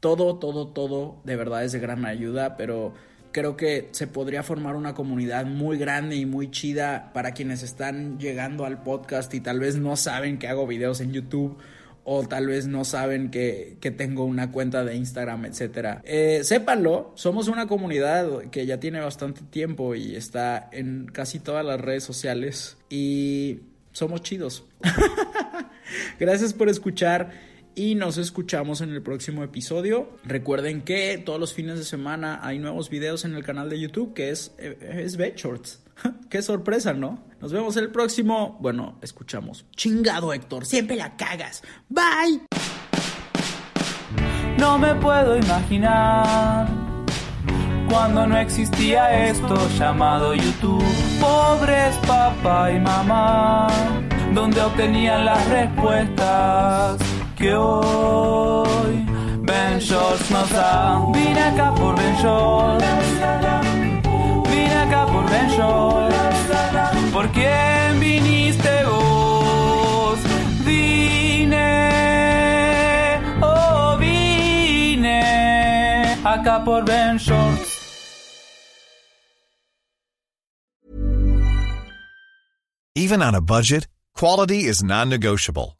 todo, 0.01 0.39
todo, 0.39 0.69
todo 0.69 1.21
de 1.25 1.37
verdad 1.37 1.65
es 1.65 1.73
de 1.73 1.79
gran 1.79 2.05
ayuda, 2.07 2.57
pero 2.57 2.95
creo 3.33 3.57
que 3.57 3.89
se 3.93 4.07
podría 4.07 4.43
formar 4.43 4.77
una 4.77 4.95
comunidad 4.95 5.47
muy 5.47 5.79
grande 5.79 6.17
y 6.17 6.27
muy 6.27 6.51
chida 6.51 7.13
para 7.13 7.33
quienes 7.33 7.63
están 7.63 8.19
llegando 8.19 8.65
al 8.65 8.83
podcast 8.83 9.33
y 9.35 9.41
tal 9.41 9.61
vez 9.61 9.77
no 9.77 9.97
saben 9.97 10.39
que 10.39 10.49
hago 10.49 10.67
videos 10.67 11.01
en 11.01 11.13
YouTube 11.13 11.59
o 12.13 12.27
tal 12.27 12.49
vez 12.49 12.67
no 12.67 12.85
saben 12.85 13.31
que, 13.31 13.77
que 13.81 13.93
tengo 13.93 14.25
una 14.25 14.51
cuenta 14.51 14.85
de 14.85 14.97
Instagram, 14.97 15.45
etc. 15.45 16.01
Eh, 16.03 16.41
sépanlo, 16.43 17.13
somos 17.15 17.47
una 17.47 17.69
comunidad 17.69 18.47
que 18.51 18.67
ya 18.67 18.81
tiene 18.81 18.99
bastante 18.99 19.43
tiempo 19.43 19.95
y 19.95 20.17
está 20.17 20.69
en 20.73 21.07
casi 21.07 21.39
todas 21.39 21.65
las 21.65 21.81
redes 21.81 22.03
sociales 22.03 22.79
y 22.89 23.61
somos 23.93 24.23
chidos. 24.23 24.65
Gracias 26.19 26.53
por 26.53 26.69
escuchar 26.69 27.31
y 27.75 27.95
nos 27.95 28.19
escuchamos 28.19 28.81
en 28.81 28.91
el 28.91 29.03
próximo 29.03 29.43
episodio. 29.43 30.11
Recuerden 30.25 30.83
que 30.83 31.19
todos 31.19 31.39
los 31.39 31.55
fines 31.55 31.79
de 31.79 31.85
semana 31.85 32.41
hay 32.43 32.59
nuevos 32.59 32.91
videos 32.91 33.25
en 33.25 33.35
el 33.35 33.45
canal 33.45 33.71
de 33.71 33.81
YouTube 33.81 34.15
que 34.15 34.31
es, 34.31 34.53
es 34.59 35.17
Shorts. 35.17 35.81
Qué 36.31 36.43
sorpresa, 36.43 36.93
¿no? 36.93 37.25
Nos 37.41 37.53
vemos 37.53 37.77
el 37.77 37.91
próximo. 37.91 38.59
Bueno, 38.61 38.99
escuchamos. 39.03 39.65
Chingado, 39.77 40.33
Héctor, 40.33 40.67
siempre 40.67 40.97
la 40.97 41.17
cagas. 41.17 41.63
Bye. 41.89 42.43
No 44.59 44.79
me 44.79 44.95
puedo 44.97 45.39
imaginar 45.39 46.69
cuando 47.89 48.27
no 48.27 48.39
existía 48.39 49.29
esto 49.29 49.57
llamado 49.79 50.35
YouTube. 50.35 50.85
Pobres 51.21 51.97
papá 52.07 52.71
y 52.73 52.79
mamá, 52.79 53.69
donde 54.35 54.61
obtenían 54.61 55.25
las 55.25 55.49
respuestas 55.49 57.20
que 57.41 57.55
hoy 57.55 59.05
Ben 59.43 59.79
nos 59.79 60.51
da. 60.53 61.11
Vine 61.13 61.43
acá 61.51 61.75
por 61.75 61.97
Ben. 61.97 62.15
Vine 64.51 64.77
acá 64.85 65.07
por 65.07 65.25
Ben. 65.31 65.51
¿Por 67.13 67.29
quién 67.33 67.99
viniste 67.99 68.85
vos? 68.85 70.19
Vine, 70.65 71.69
oh 73.43 73.97
vine 73.99 75.23
acá 76.23 76.63
por 76.65 76.85
Ben. 76.85 77.19
Even 82.95 83.23
on 83.23 83.35
a 83.35 83.41
budget, 83.41 83.87
quality 84.15 84.65
is 84.65 84.83
non-negotiable. 84.83 85.80